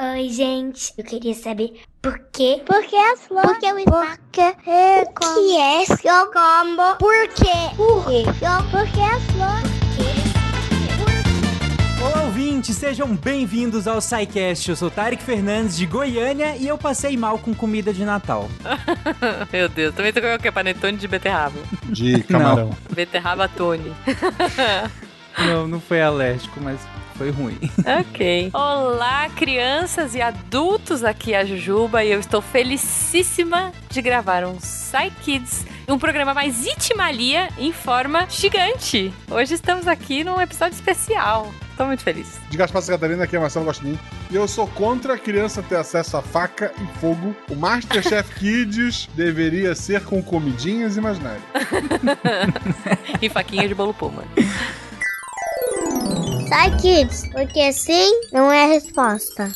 [0.00, 0.92] Oi, gente.
[0.96, 2.62] Eu queria saber por quê?
[2.64, 3.50] Por que as flores?
[3.50, 4.08] Por que o espaço?
[4.08, 6.96] Por que é O que é seu combo?
[6.98, 7.76] Por quê?
[7.76, 8.24] Por quê?
[8.70, 9.72] Por que as flores?
[12.02, 14.70] Olá, ouvintes, sejam bem-vindos ao SciCast.
[14.70, 18.48] Eu sou Tarek Fernandes de Goiânia e eu passei mal com comida de Natal.
[19.52, 20.50] Meu Deus, também comeu o quê?
[20.50, 21.58] Panetone de beterraba.
[21.84, 22.70] De camarão.
[22.90, 23.92] Beterraba Tony.
[25.38, 26.80] Não, não foi alérgico, mas
[27.22, 27.58] foi ruim.
[28.00, 28.50] ok.
[28.52, 34.56] Olá, crianças e adultos, aqui é a Jujuba e eu estou felicíssima de gravar um
[34.56, 39.14] Psy Kids, um programa mais itimalia em forma gigante.
[39.30, 41.48] Hoje estamos aqui num episódio especial.
[41.70, 42.40] Estou muito feliz.
[42.50, 43.96] De Gaspar Catarina, aqui é Marcelo Gostin.
[44.28, 47.36] E eu sou contra a criança ter acesso a faca e fogo.
[47.48, 51.42] O Masterchef Kids deveria ser com comidinhas imaginárias.
[53.22, 54.24] e faquinha de bolo puma.
[56.52, 59.50] Sai, kids, porque sim não é a resposta.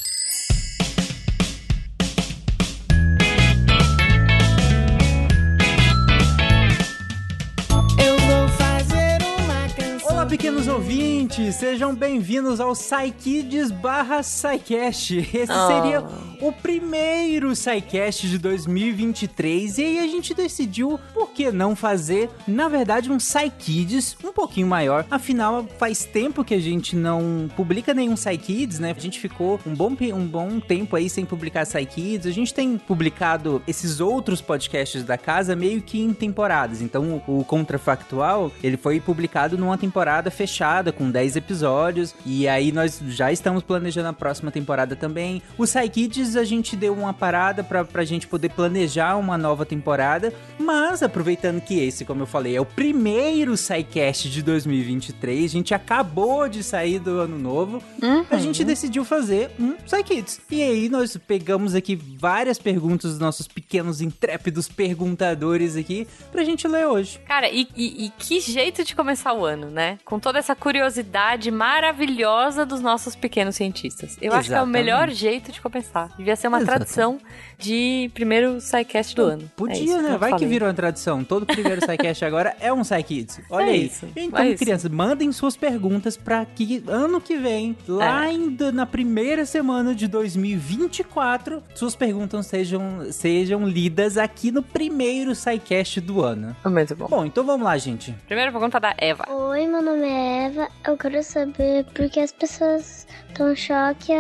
[10.09, 15.17] Olá, pequenos ouvintes, sejam bem-vindos ao SciKids barra SciCast.
[15.35, 15.67] Esse Oh.
[15.67, 16.05] seria
[16.41, 22.69] o primeiro SciCast de 2023 e aí a gente decidiu por que não fazer, na
[22.69, 25.07] verdade, um SciKids um pouquinho maior.
[25.11, 28.95] Afinal, faz tempo que a gente não publica nenhum SciKids, né?
[28.97, 32.27] A gente ficou um bom, um bom tempo aí sem publicar SciKids.
[32.27, 36.81] A gente tem publicado esses outros podcasts da casa meio que em temporadas.
[36.81, 42.15] Então, o, o Contrafactual, ele foi publicado numa temporada fechada, com 10 episódios.
[42.25, 45.43] E aí nós já estamos planejando a próxima temporada também.
[45.59, 50.33] O SciKids, a gente deu uma parada pra, pra gente poder planejar uma nova temporada.
[50.59, 55.75] Mas, aproveitando que esse, como eu falei, é o primeiro SciCast de 2023, a gente
[55.75, 57.83] acabou de sair do ano novo,
[58.31, 60.41] a gente decidiu fazer um SciKids.
[60.51, 66.67] E aí nós pegamos aqui várias perguntas dos nossos pequenos intrépidos perguntadores aqui pra gente
[66.67, 67.21] ler hoje.
[67.27, 69.99] Cara, e, e- e que jeito de começar o ano, né?
[70.05, 74.17] Com toda essa curiosidade maravilhosa dos nossos pequenos cientistas.
[74.21, 74.73] Eu acho que é o Exatamente.
[74.73, 76.11] melhor jeito de começar.
[76.17, 76.79] Devia ser uma Exatamente.
[76.95, 77.19] tradição
[77.59, 79.43] de primeiro SciCast do ano.
[79.43, 80.17] É Podia, isso né?
[80.19, 81.23] Vai que virou uma tradição.
[81.25, 83.41] Todo primeiro SciCast agora é um SciKids.
[83.51, 83.87] Olha É aí.
[83.87, 84.59] isso, Então, é isso.
[84.65, 88.29] crianças, mandem suas perguntas pra que ano que vem, lá É.
[88.29, 96.01] ainda na primeira semana de 2024, suas perguntas sejam, sejam lidas aqui no primeiro SciCast
[96.01, 96.57] do ano.
[96.65, 97.07] Muito bom.
[97.09, 98.13] Bom, então vamos lá, gente.
[98.27, 99.25] Primeira pergunta da Eva.
[99.31, 100.69] Oi, meu nome é Eva.
[100.87, 103.07] Eu quero saber por que as pessoas
[103.43, 104.13] em choque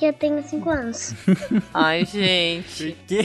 [0.00, 1.14] e eu tenho 5 anos.
[1.74, 2.96] Ai, gente.
[3.06, 3.24] Que-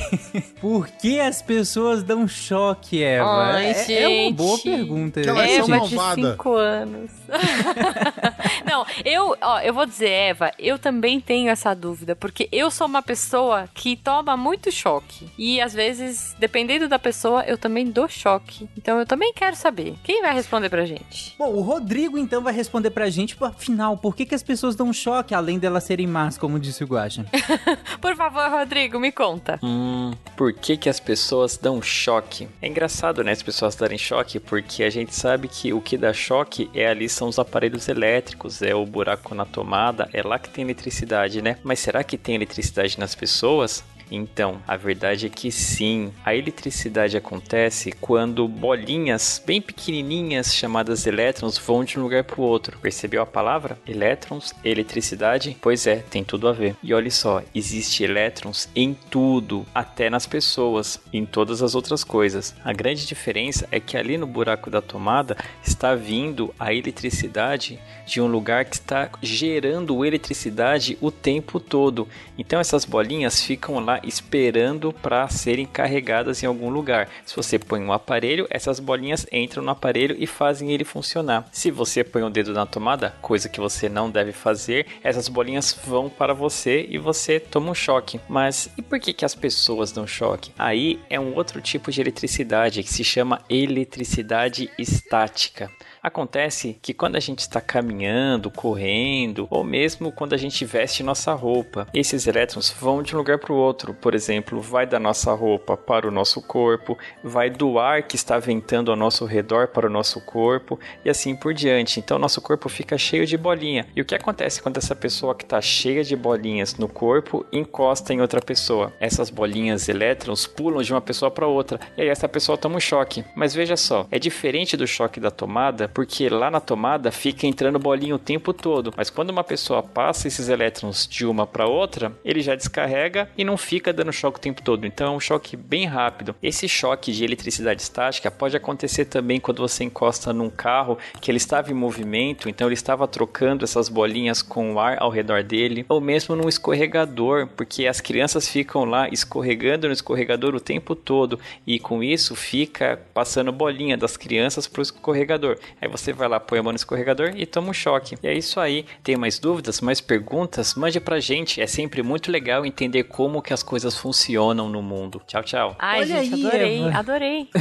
[0.59, 3.53] Por que as pessoas dão choque, Eva?
[3.53, 4.63] Ai, é, é uma boa gente.
[4.77, 5.21] pergunta.
[5.21, 5.47] Que elas né?
[5.49, 6.31] são Eva de malvada.
[6.31, 7.11] 5 anos.
[8.65, 12.87] Não, eu, ó, eu vou dizer, Eva, eu também tenho essa dúvida, porque eu sou
[12.87, 15.29] uma pessoa que toma muito choque.
[15.37, 18.67] E às vezes, dependendo da pessoa, eu também dou choque.
[18.77, 19.95] Então eu também quero saber.
[20.03, 21.35] Quem vai responder pra gente?
[21.37, 24.91] Bom, o Rodrigo então vai responder pra gente, afinal, por que, que as pessoas dão
[24.93, 27.25] choque, além delas serem más, como disse o Guaxa?
[28.01, 29.59] Por favor, Rodrigo, me conta.
[29.63, 32.47] Hum, por que que as pessoas dão choque?
[32.61, 36.13] É engraçado, né, as pessoas darem choque, porque a gente sabe que o que dá
[36.13, 40.49] choque é ali são os aparelhos elétricos, é o buraco na tomada, é lá que
[40.49, 41.57] tem eletricidade, né?
[41.63, 43.83] Mas será que tem eletricidade nas pessoas?
[44.11, 46.11] Então, a verdade é que sim.
[46.23, 52.43] A eletricidade acontece quando bolinhas bem pequenininhas chamadas elétrons vão de um lugar para o
[52.43, 52.77] outro.
[52.79, 53.77] Percebeu a palavra?
[53.87, 55.57] Elétrons, eletricidade?
[55.61, 56.75] Pois é, tem tudo a ver.
[56.83, 62.55] E olha só, existe elétrons em tudo, até nas pessoas, em todas as outras coisas.
[62.63, 68.21] A grande diferença é que ali no buraco da tomada está vindo a eletricidade de
[68.21, 72.07] um lugar que está gerando eletricidade o tempo todo.
[72.37, 77.09] Então essas bolinhas ficam lá esperando para serem carregadas em algum lugar.
[77.25, 81.47] Se você põe um aparelho, essas bolinhas entram no aparelho e fazem ele funcionar.
[81.51, 85.77] Se você põe o dedo na tomada, coisa que você não deve fazer, essas bolinhas
[85.85, 88.19] vão para você e você toma um choque.
[88.27, 90.51] Mas e por que, que as pessoas dão choque?
[90.57, 95.69] Aí é um outro tipo de eletricidade que se chama eletricidade estática.
[96.03, 101.31] Acontece que quando a gente está caminhando, correndo, ou mesmo quando a gente veste nossa
[101.33, 103.93] roupa, esses elétrons vão de um lugar para o outro.
[103.93, 108.37] Por exemplo, vai da nossa roupa para o nosso corpo, vai do ar que está
[108.37, 112.01] ventando ao nosso redor para o nosso corpo e assim por diante.
[112.01, 113.87] Então, nosso corpo fica cheio de bolinha.
[113.95, 118.13] E o que acontece quando essa pessoa que está cheia de bolinhas no corpo encosta
[118.13, 118.91] em outra pessoa?
[118.99, 122.81] Essas bolinhas elétrons pulam de uma pessoa para outra e aí essa pessoa toma um
[122.81, 123.23] choque.
[123.33, 127.79] Mas veja só, é diferente do choque da tomada porque lá na tomada fica entrando
[127.79, 128.93] bolinha o tempo todo.
[128.95, 133.43] Mas quando uma pessoa passa esses elétrons de uma para outra, ele já descarrega e
[133.43, 134.85] não fica dando choque o tempo todo.
[134.85, 136.35] Então é um choque bem rápido.
[136.41, 141.37] Esse choque de eletricidade estática pode acontecer também quando você encosta num carro que ele
[141.37, 145.85] estava em movimento, então ele estava trocando essas bolinhas com o ar ao redor dele,
[145.89, 151.39] ou mesmo num escorregador, porque as crianças ficam lá escorregando no escorregador o tempo todo
[151.65, 155.57] e com isso fica passando bolinha das crianças pro escorregador.
[155.83, 158.15] Aí você vai lá, põe a mão no escorregador e toma um choque.
[158.23, 158.85] E é isso aí.
[159.03, 160.75] Tem mais dúvidas, mais perguntas?
[160.75, 161.59] Mande pra gente.
[161.61, 165.21] É sempre muito legal entender como que as coisas funcionam no mundo.
[165.27, 165.75] Tchau, tchau.
[165.77, 166.99] Ai, Olha gente, aí, adorei, Eva.
[166.99, 167.49] adorei.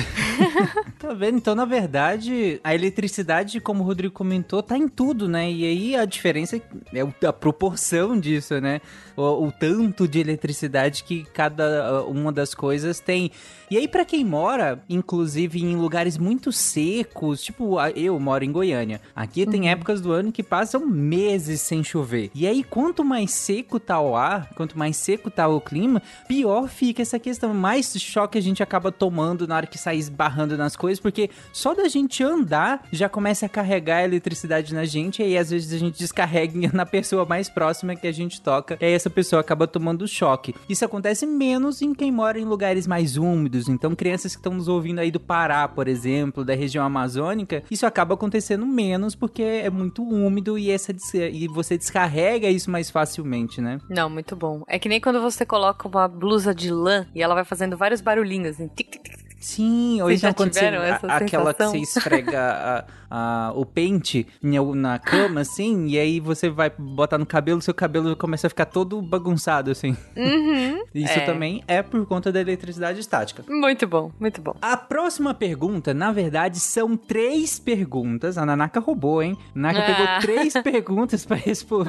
[0.99, 1.37] Tá vendo?
[1.37, 5.51] Então, na verdade, a eletricidade, como o Rodrigo comentou, tá em tudo, né?
[5.51, 8.81] E aí a diferença é a proporção disso, né?
[9.17, 13.33] O, o tanto de eletricidade que cada uh, uma das coisas tem.
[13.71, 18.53] E aí, pra quem mora, inclusive em lugares muito secos, tipo, a- eu moro em
[18.53, 19.01] Goiânia.
[19.15, 22.31] Aqui tem épocas do ano que passam meses sem chover.
[22.35, 26.69] E aí, quanto mais seco tá o ar, quanto mais seco tá o clima, pior
[26.69, 27.55] fica essa questão.
[27.55, 31.75] Mais choque a gente acaba tomando na hora que sai esbarrando nas coisas, porque só
[31.75, 35.73] da gente andar já começa a carregar a eletricidade na gente, e aí às vezes
[35.73, 39.41] a gente descarrega na pessoa mais próxima que a gente toca, e aí essa pessoa
[39.41, 40.55] acaba tomando choque.
[40.69, 44.69] Isso acontece menos em quem mora em lugares mais úmidos, então crianças que estão nos
[44.69, 49.71] ouvindo aí do Pará, por exemplo, da região amazônica, isso acaba acontecendo menos porque é
[49.71, 53.79] muito úmido e, essa, e você descarrega isso mais facilmente, né?
[53.89, 54.63] Não, muito bom.
[54.67, 58.01] É que nem quando você coloca uma blusa de lã e ela vai fazendo vários
[58.01, 59.22] barulhinhos, assim, tic, tic, tic.
[59.43, 62.39] Sim, ou Vocês então já quando você, tiveram a- essa aquela que você esfrega
[63.11, 67.75] a- a- o pente na cama, assim, e aí você vai botar no cabelo, seu
[67.75, 69.97] cabelo começa a ficar todo bagunçado, assim.
[70.17, 70.85] Uhum.
[70.95, 71.25] Isso É.
[71.27, 73.45] também é por conta da eletricidade estática.
[73.49, 74.55] Muito bom, muito bom.
[74.63, 78.39] A próxima pergunta, na verdade, são três perguntas.
[78.39, 79.37] A Nanaka roubou, hein?
[79.55, 79.87] A Nanaka Ah.
[79.87, 80.07] pegou
[80.37, 81.37] três perguntas pra,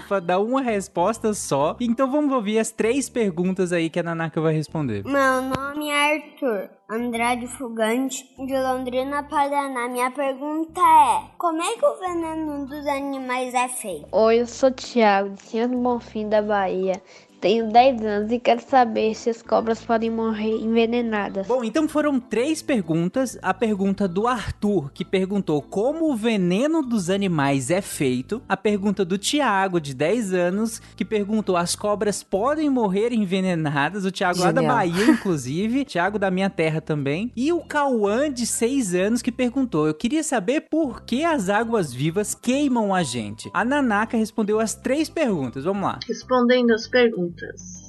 [0.07, 1.77] pra dar uma resposta só.
[1.79, 5.03] Então vamos ouvir as três perguntas aí que a Nanaka vai responder.
[5.05, 9.87] Meu nome é Arthur Andrade Fugante, de Londrina, Paraná.
[9.87, 14.05] Minha pergunta é: como é que o veneno dos animais é feito?
[14.11, 17.01] Oi, eu sou Thiago, de do Bonfim, da Bahia.
[17.43, 21.45] Tenho 10 anos e quero saber se as cobras podem morrer envenenadas.
[21.45, 23.37] Bom, então foram três perguntas.
[23.41, 28.41] A pergunta do Arthur, que perguntou como o veneno dos animais é feito.
[28.47, 34.05] A pergunta do Tiago, de 10 anos, que perguntou as cobras podem morrer envenenadas.
[34.05, 34.61] O Tiago lá da.
[34.61, 35.83] Bahia, inclusive.
[35.83, 37.29] Tiago da minha terra também.
[37.35, 41.93] E o Cauã, de 6 anos, que perguntou: Eu queria saber por que as águas
[41.93, 43.51] vivas queimam a gente.
[43.53, 45.65] A Nanaka respondeu as três perguntas.
[45.65, 45.99] Vamos lá.
[46.07, 47.32] Respondendo às perguntas.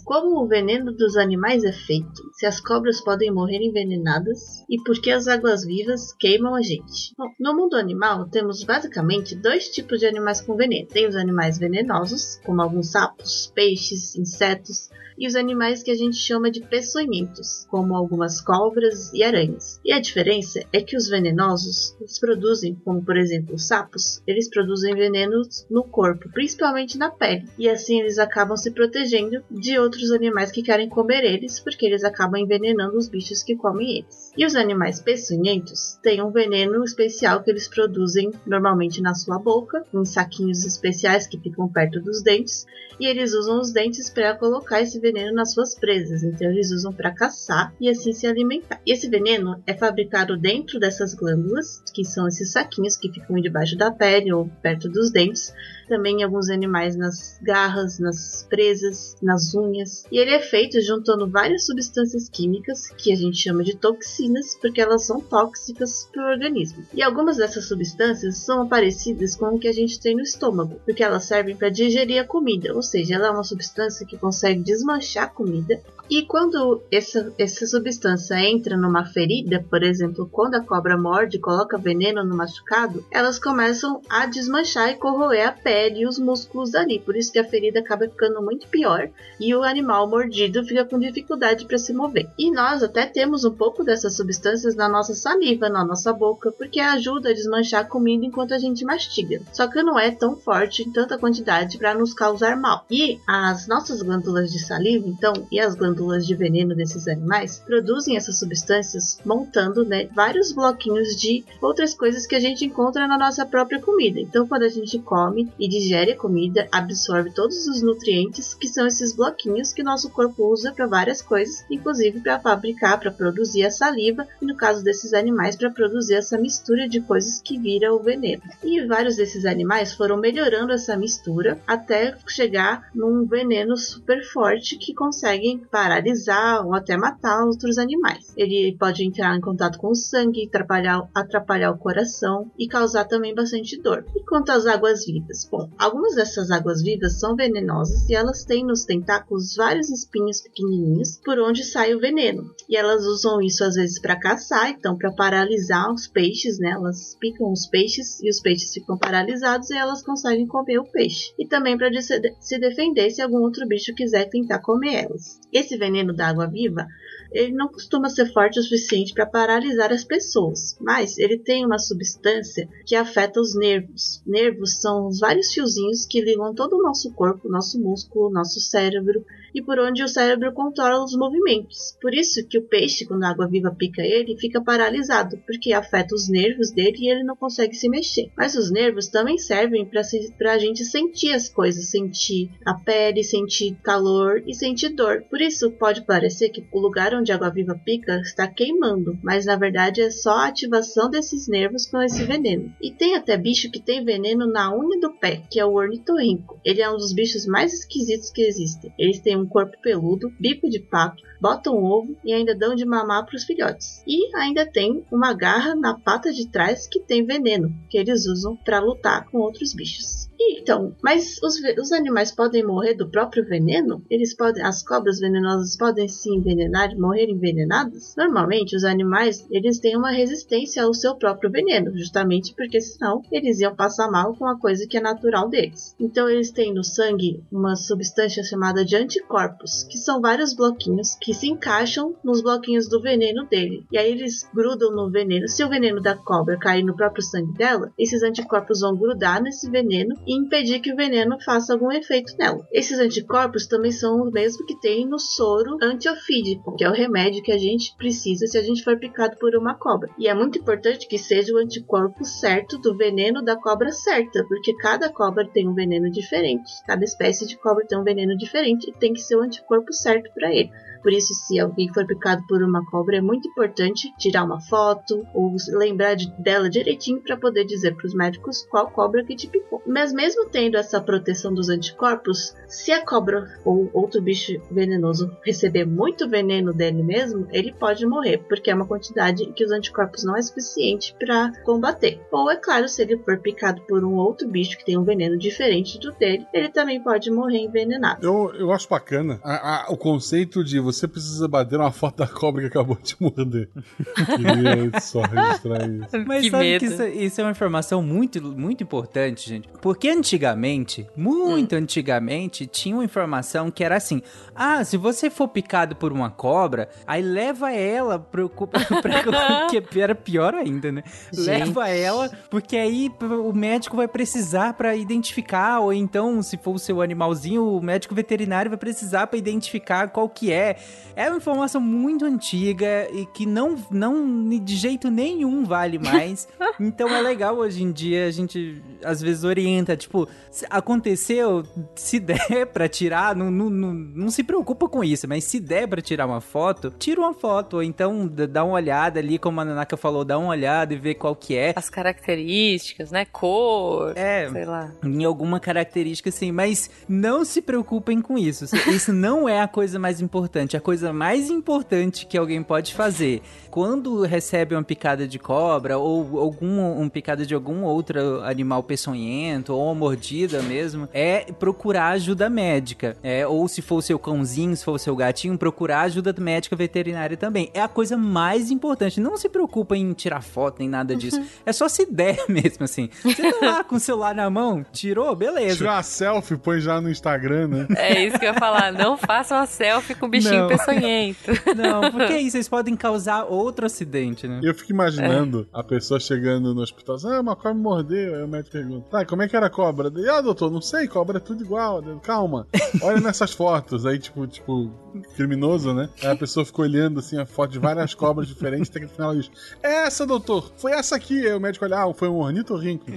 [0.05, 2.23] Como o veneno dos animais é feito?
[2.33, 4.65] Se as cobras podem morrer envenenadas?
[4.69, 7.15] E por que as águas vivas queimam a gente?
[7.17, 10.89] Bom, no mundo animal temos basicamente dois tipos de animais com veneno.
[10.89, 16.17] Tem os animais venenosos, como alguns sapos, peixes, insetos, e os animais que a gente
[16.17, 19.81] chama de peçonhentos, como algumas cobras e aranhas.
[19.85, 24.49] E a diferença é que os venenosos eles produzem, como por exemplo os sapos, eles
[24.49, 30.11] produzem venenos no corpo, principalmente na pele, e assim eles acabam se protegendo de outros
[30.11, 34.33] animais que querem comer eles, porque eles acabam envenenando os bichos que comem eles.
[34.37, 39.85] E os animais peçonhentos têm um veneno especial que eles produzem normalmente na sua boca,
[39.93, 42.67] em saquinhos especiais que ficam perto dos dentes,
[42.99, 46.23] e eles usam os dentes para colocar esse veneno nas suas presas.
[46.23, 48.81] Então eles usam para caçar e assim se alimentar.
[48.87, 53.77] E esse veneno é fabricado dentro dessas glândulas, que são esses saquinhos que ficam debaixo
[53.77, 55.53] da pele ou perto dos dentes.
[55.89, 60.05] Também alguns animais nas garras, nas presas, nas unhas.
[60.11, 64.81] E ele é feito juntando várias substâncias químicas que a gente chama de toxinas, porque
[64.81, 66.85] elas são tóxicas para o organismo.
[66.93, 71.03] E algumas dessas substâncias são parecidas com o que a gente tem no estômago, porque
[71.03, 75.25] elas servem para digerir a comida, ou seja, ela é uma substância que consegue desmanchar
[75.25, 75.81] a comida.
[76.11, 81.41] E quando essa, essa substância entra numa ferida, por exemplo, quando a cobra morde e
[81.41, 86.73] coloca veneno no machucado, elas começam a desmanchar e corroer a pele e os músculos
[86.73, 86.99] dali.
[86.99, 89.09] Por isso que a ferida acaba ficando muito pior
[89.41, 92.29] e o animal mordido fica com dificuldade para se mover.
[92.39, 96.81] E nós até temos um pouco dessas substâncias na nossa saliva, na nossa boca, porque
[96.81, 99.41] ajuda a desmanchar a comida enquanto a gente mastiga.
[99.53, 102.85] Só que não é tão forte em tanta quantidade para nos causar mal.
[102.91, 108.17] E as nossas glândulas de saliva, então, e as glândulas de veneno desses animais, produzem
[108.17, 113.47] essas substâncias montando né, vários bloquinhos de outras coisas que a gente encontra na nossa
[113.47, 114.21] própria comida.
[114.21, 118.87] Então, quando a gente come e digere a comida, absorve todos os nutrientes que são
[118.87, 123.71] esses bloquinhos que nosso corpo usa para várias coisas, inclusive para fabricar, para produzir a
[123.71, 128.03] saliva e no caso desses animais para produzir essa mistura de coisas que vira o
[128.03, 128.43] veneno.
[128.63, 134.95] E vários desses animais foram melhorando essa mistura até chegar num veneno super forte que
[134.95, 138.33] conseguem paralisar ou até matar outros animais.
[138.39, 143.35] Ele pode entrar em contato com o sangue, atrapalhar, atrapalhar o coração e causar também
[143.35, 144.07] bastante dor.
[144.17, 145.47] E quanto às águas vivas?
[145.51, 151.21] Bom, algumas dessas águas vivas são venenosas e elas têm nos tentáculos vários espinhos pequenininhos
[151.23, 152.51] por onde sai o veneno.
[152.67, 156.71] E elas usam isso às vezes para caçar, então para paralisar os peixes, né?
[156.71, 161.35] Elas picam os peixes e os peixes ficam paralisados e elas conseguem comer o peixe.
[161.39, 165.39] E também para se defender se algum outro bicho quiser tentar comer elas.
[165.53, 166.87] Esse veneno da água viva
[167.35, 171.79] ele não costuma ser forte o suficiente para paralisar as pessoas, mas ele tem uma
[171.79, 174.23] substância que afeta os nervos.
[174.25, 179.25] Nervos são os vários fiozinhos que ligam todo o nosso corpo, nosso músculo, nosso cérebro
[179.55, 181.97] e por onde o cérebro controla os movimentos.
[182.01, 186.15] Por isso que o peixe, quando a água viva pica ele, fica paralisado, porque afeta
[186.15, 188.31] os nervos dele e ele não consegue se mexer.
[188.37, 193.77] Mas os nervos também servem para a gente sentir as coisas, sentir a pele, sentir
[193.83, 195.23] calor e sentir dor.
[195.31, 199.47] Por isso pode parecer que o lugar onde a água viva pica está queimando, mas
[199.47, 202.73] na verdade é só a ativação desses nervos com esse veneno.
[202.81, 206.61] E tem até bicho que tem veneno na unha do pé, que é o ornitorrinco.
[206.65, 208.93] Ele é um dos bichos mais esquisitos que existem.
[208.99, 213.27] Eles têm um corpo peludo, bico de pato, botam ovo e ainda dão de mamar
[213.27, 214.03] para os filhotes.
[214.07, 218.57] E ainda tem uma garra na pata de trás que tem veneno, que eles usam
[218.57, 220.29] para lutar com outros bichos.
[220.41, 224.03] Então, mas os, os, animais podem morrer do próprio veneno?
[224.11, 228.15] Eles podem, as cobras venenosas podem se envenenar e morrer envenenadas?
[228.17, 233.61] Normalmente, os animais eles têm uma resistência ao seu próprio veneno, justamente porque senão eles
[233.61, 235.95] iam passar mal com a coisa que é natural deles.
[236.01, 241.35] Então, eles têm no sangue uma substância chamada de anticorpos, que são vários bloquinhos que
[241.35, 243.87] se encaixam nos bloquinhos do veneno dele.
[243.93, 245.49] E aí eles grudam no veneno.
[245.49, 249.71] Se o veneno da cobra cair no próprio sangue dela, esses anticorpos vão grudar nesse
[249.71, 252.67] veneno e impedir que o veneno faça algum efeito nela.
[252.73, 257.43] Esses anticorpos também são os mesmos que tem no soro antiofídico, que é o remédio
[257.43, 260.11] que a gente precisa se a gente for picado por uma cobra.
[260.19, 264.75] E é muito importante que seja o anticorpo certo do veneno da cobra certa, porque
[264.77, 268.93] cada cobra tem um veneno diferente, cada espécie de cobra tem um veneno diferente e
[268.93, 270.71] tem que ser o anticorpo certo para ele.
[271.05, 275.23] Por isso, se alguém for picado por uma cobra, é muito importante tirar uma foto
[275.35, 279.47] ou lembrar de, dela direitinho para poder dizer para os médicos qual cobra que te
[279.47, 279.83] picou.
[280.15, 286.29] Mesmo tendo essa proteção dos anticorpos, se a cobra ou outro bicho venenoso receber muito
[286.29, 290.43] veneno dele mesmo, ele pode morrer, porque é uma quantidade que os anticorpos não é
[290.43, 292.21] suficiente para combater.
[292.31, 295.37] Ou é claro, se ele for picado por um outro bicho que tem um veneno
[295.39, 298.25] diferente do dele, ele também pode morrer envenenado.
[298.25, 302.27] Eu, eu acho bacana a, a, o conceito de você precisa bater uma foto da
[302.27, 303.69] cobra que acabou de morder.
[304.15, 306.25] Queria só registrar isso.
[306.27, 306.81] Mas Que sabe medo.
[306.81, 309.69] que isso, isso é uma informação muito, muito importante, gente.
[309.81, 314.23] Porque antigamente, muito antigamente, tinha uma informação que era assim:
[314.55, 318.49] ah, se você for picado por uma cobra, aí leva ela pro.
[318.51, 321.03] pra, que era pior ainda, né?
[321.33, 326.79] Leva ela, porque aí o médico vai precisar pra identificar, ou então, se for o
[326.79, 330.77] seu animalzinho, o médico veterinário vai precisar pra identificar qual que é.
[331.17, 336.49] É uma informação muito antiga e que não, não de jeito nenhum vale mais.
[336.81, 340.29] então é legal hoje em dia a gente às vezes orienta, tipo,
[340.71, 341.63] aconteceu,
[341.95, 345.89] se der pra tirar, não, não, não, não se preocupa com isso, mas se der
[345.89, 349.65] pra tirar uma foto, tira uma foto, ou então dá uma olhada ali, como a
[349.65, 351.73] Nanaka falou, dá uma olhada e vê qual que é.
[351.77, 353.25] As características, né?
[353.25, 354.93] Cor, É, sei lá.
[355.03, 358.65] em alguma característica assim, mas não se preocupem com isso.
[358.89, 360.77] Isso não é a coisa mais importante.
[360.77, 366.39] A coisa mais importante que alguém pode fazer quando recebe uma picada de cobra ou
[366.39, 372.49] algum um picada de algum outro animal peçonhento ou uma mordida mesmo, é procurar ajuda
[372.49, 373.17] médica.
[373.23, 376.77] É, ou se for o seu cãozinho, se for o seu gatinho, procurar ajuda médica
[376.77, 377.71] veterinária também.
[377.75, 379.21] É a coisa mais importante.
[379.21, 381.41] Não se preocupa em tirar foto nem nada disso.
[381.65, 383.09] É só se der mesmo assim.
[383.23, 385.77] Você tá lá com o celular na mão, tirou, beleza.
[385.77, 387.87] Tira uma selfie, põe já no Instagram, né?
[387.97, 388.93] É isso que eu ia falar.
[388.93, 390.69] Não façam uma selfie com o bichinho Não.
[390.69, 391.51] peçonhento.
[391.77, 394.61] Não, porque aí vocês podem causar outro acidente, né?
[394.63, 398.35] Eu fico imaginando a pessoa chegando no hospital, ah, uma cobra me mordeu.
[398.35, 400.09] Aí o médico pergunta, tá, como é que era a cobra?
[400.09, 402.01] Daí, ah, doutor, não sei, cobra é tudo igual.
[402.01, 402.69] Daí, Calma,
[403.03, 404.07] olha nessas fotos.
[404.07, 404.91] Aí, tipo, tipo,
[405.37, 406.09] criminoso, né?
[406.23, 409.11] Aí a pessoa ficou olhando, assim, a foto de várias cobras diferentes, até que no
[409.13, 409.51] final ela diz,
[409.83, 411.47] é essa, doutor, foi essa aqui.
[411.47, 413.05] Aí o médico olha, ah, foi um ornitorrinco.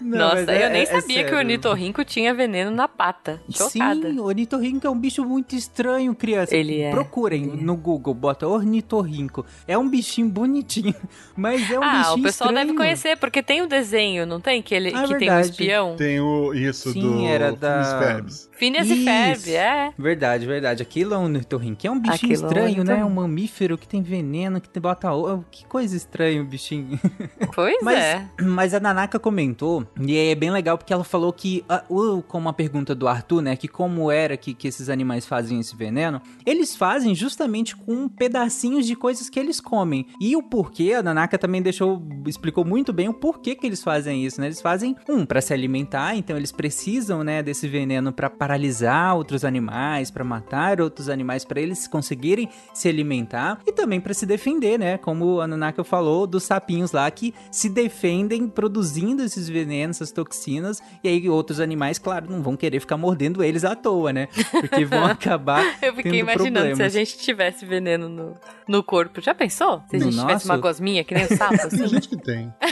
[0.00, 3.40] Não, Nossa, eu é- nem é sabia que o ornitorrinco tinha veneno na pata.
[3.50, 4.10] Chocada.
[4.10, 6.54] Sim, ornitorrinco é um bicho muito estranho, criança.
[6.54, 6.90] Ele é.
[6.90, 9.44] Procurem no Google, bota ornitorrinco.
[9.66, 10.94] É um bichinho bonitinho,
[11.36, 12.66] mas é um ah, bichinho o pessoal estranho.
[12.66, 14.62] deve conhecer, porque tem o desenho, não tem?
[14.62, 15.96] Que, ele, Ah, que tem um espião.
[15.96, 18.50] Tem o, isso Sim, do era da- Phineas Ferbs.
[18.52, 19.04] Phineas e.
[19.04, 19.92] Ferb, é.
[19.98, 20.82] Verdade, verdade.
[20.82, 21.84] Aquilo é um ornitorrinco.
[21.86, 23.00] É um bichinho Aquilo é estranho, né?
[23.00, 25.12] É um mamífero que tem veneno, que tem bota...
[25.12, 26.98] o- Que coisa estranha o bichinho.
[27.54, 28.26] Pois Mas, é.
[28.40, 32.48] mas a Nanaka comentou, e é bem legal porque ela falou que, ah, o- como
[32.48, 36.20] a pergunta do Arthur, né, que como era que, que esses animais faziam esse veneno,
[36.46, 40.06] eles fazem justamente com pedacinhos de coisas que eles comem.
[40.20, 44.24] E o porquê, a Nanaka também deixou, explicou muito bem o porquê que eles fazem
[44.26, 44.48] isso, né?
[44.48, 49.44] Eles fazem, um, para se alimentar, então eles precisam, né, desse veneno para paralisar outros
[49.44, 54.78] animais, para matar outros animais, para eles conseguirem se alimentar e também para se defender,
[54.78, 54.98] né?
[54.98, 60.82] Como a Nanaka falou dos sapinhos lá que se defendem produzindo esses venenos, essas toxinas,
[61.02, 64.28] e aí outros animais, claro, não vão querer ficar mordendo eles à toa, né?
[64.60, 66.78] Porque vão acabar Eu fiquei tendo imaginando problemas.
[66.78, 68.34] se a gente tivesse veneno no,
[68.66, 69.20] no corpo.
[69.20, 69.82] Já pensou?
[69.88, 70.48] Se a No gente tivesse nosso?
[70.48, 71.86] uma gosminha, que nem o sapo, Tem assim?
[71.86, 72.52] gente que tem.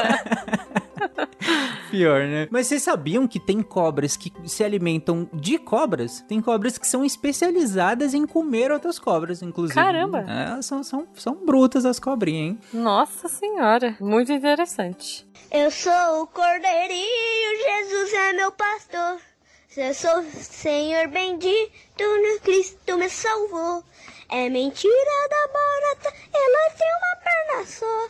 [1.90, 2.46] Pior, né?
[2.50, 6.20] Mas vocês sabiam que tem cobras que se alimentam de cobras?
[6.28, 9.74] Tem cobras que são especializadas em comer outras cobras, inclusive.
[9.74, 10.24] Caramba!
[10.28, 12.58] É, são, são, são brutas as cobrinhas, hein?
[12.72, 15.26] Nossa senhora, muito interessante.
[15.50, 19.18] Eu sou o cordeirinho, Jesus é meu pastor.
[19.76, 23.82] Eu sou o Senhor bendito, no Cristo me salvou.
[24.28, 28.08] É mentira da barata, ela tem uma perna só.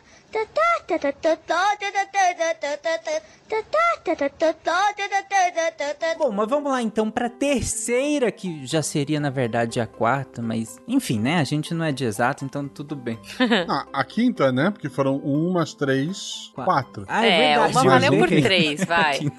[6.16, 10.40] Bom, mas vamos lá então para a terceira, que já seria na verdade a quarta,
[10.40, 11.38] mas enfim, né?
[11.38, 13.18] A gente não é de exato, então tudo bem.
[13.68, 14.70] ah, a quinta, né?
[14.70, 16.72] Porque foram umas três, quatro.
[16.72, 17.06] quatro.
[17.08, 17.58] Ah, é, é.
[17.58, 19.20] Uma valeu por três, vai.